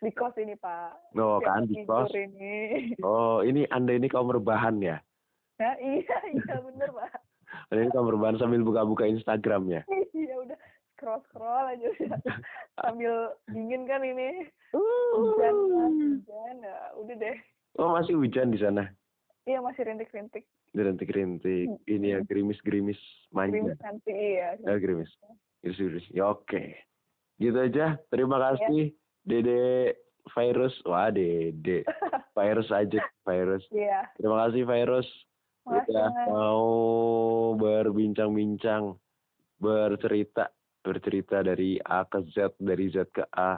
[0.05, 1.17] Di kos ini, Pak.
[1.17, 2.13] Oh, kan di kos.
[2.13, 2.93] ini.
[3.01, 5.01] Oh, ini Anda ini kaum rebahan ya?
[5.57, 7.13] Ya, iya, iya bener, Pak.
[7.73, 9.83] Anda ini kaum rebahan sambil buka-buka Instagram ya?
[10.13, 10.59] Iya, udah
[10.95, 12.21] scroll-scroll aja udah.
[12.81, 13.15] Sambil
[13.51, 14.49] dingin kan ini.
[14.73, 15.89] Hujan, Pak.
[15.93, 16.57] hujan.
[16.65, 17.37] Ya, udah deh.
[17.79, 18.91] Oh, masih hujan di sana?
[19.45, 20.49] Iya, masih rintik-rintik.
[20.73, 21.69] Rintik-rintik.
[21.85, 22.99] Ini ya gerimis-gerimis
[23.31, 23.53] manja.
[23.53, 24.57] Gerimis nanti, iya.
[24.65, 25.11] Ya, gerimis.
[25.61, 26.07] Gerimis-gerimis.
[26.11, 26.63] Ya, oke.
[27.37, 28.01] Gitu aja.
[28.09, 29.97] Terima kasih, Dede
[30.31, 30.75] Virus.
[30.85, 31.85] Wah, Dede.
[32.37, 33.65] Virus aja, Virus.
[33.73, 34.09] Iya.
[34.21, 35.09] Terima kasih, Virus.
[35.65, 36.27] Makasih, Udah Mas.
[36.29, 36.67] mau
[37.57, 39.01] berbincang-bincang,
[39.57, 40.53] bercerita,
[40.85, 43.57] bercerita dari A ke Z, dari Z ke A.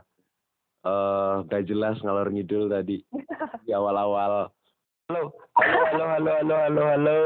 [0.87, 3.03] Eh, gak jelas ngalor ngidul tadi
[3.67, 4.55] di awal-awal.
[5.11, 7.19] Halo, halo, halo, halo, halo, halo, halo.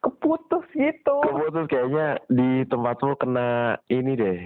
[0.00, 1.16] Keputus gitu.
[1.28, 4.38] Keputus kayaknya di tempatmu kena ini deh.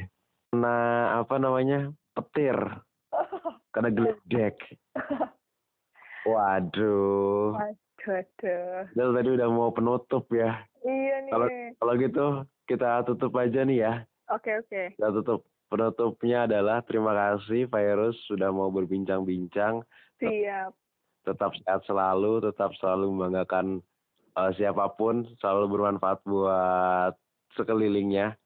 [0.50, 0.74] Kena
[1.22, 1.94] apa namanya?
[2.12, 2.56] Petir.
[3.74, 4.56] Kena geledek.
[6.28, 7.56] Waduh.
[7.56, 8.84] Waduh, aduh.
[8.94, 10.62] Del tadi udah mau penutup ya.
[10.86, 11.32] Iya nih.
[11.32, 11.46] Kalau
[11.78, 12.26] kalau gitu
[12.70, 13.94] kita tutup aja nih ya.
[14.30, 14.96] Oke, oke.
[14.96, 15.42] Kita tutup.
[15.72, 19.80] penutupnya adalah terima kasih Virus sudah mau berbincang-bincang.
[20.20, 20.68] Siap.
[21.24, 23.80] Tetap sehat selalu, tetap selalu membanggakan
[24.36, 27.16] uh, siapa pun, selalu bermanfaat buat
[27.56, 28.36] sekelilingnya.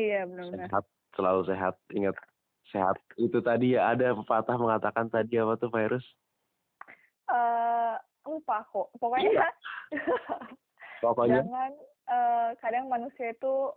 [0.00, 0.72] Iya benar-benar.
[0.72, 1.74] Sehat, selalu sehat.
[1.92, 2.16] Ingat
[2.72, 2.96] sehat.
[3.20, 6.04] Itu tadi ya ada pepatah mengatakan tadi apa tuh Virus?
[7.28, 7.94] Eh
[8.26, 8.88] lupa kok.
[8.96, 9.48] Pokoknya Iya.
[11.04, 11.72] Pokoknya jangan
[12.08, 13.74] eh, kadang manusia itu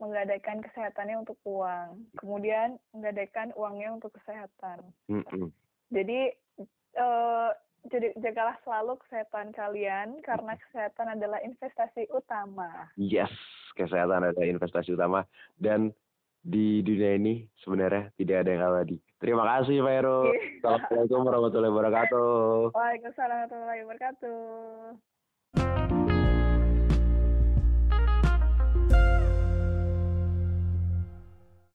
[0.00, 4.80] menggadaikan kesehatannya untuk uang, kemudian menggadaikan uangnya untuk kesehatan.
[5.12, 5.52] mm-mm.
[5.92, 6.32] Jadi
[6.96, 7.50] eh,
[7.88, 12.92] jadi jagalah selalu kesehatan kalian karena kesehatan adalah investasi utama.
[13.00, 13.32] Yes,
[13.76, 15.24] kesehatan adalah investasi utama
[15.56, 15.92] dan
[16.40, 18.96] di dunia ini sebenarnya tidak ada yang abadi.
[19.20, 20.32] Terima kasih, Vero.
[20.32, 20.64] Iya.
[20.64, 22.72] Assalamualaikum warahmatullahi wabarakatuh.
[22.72, 25.99] Waalaikumsalam warahmatullahi wabarakatuh.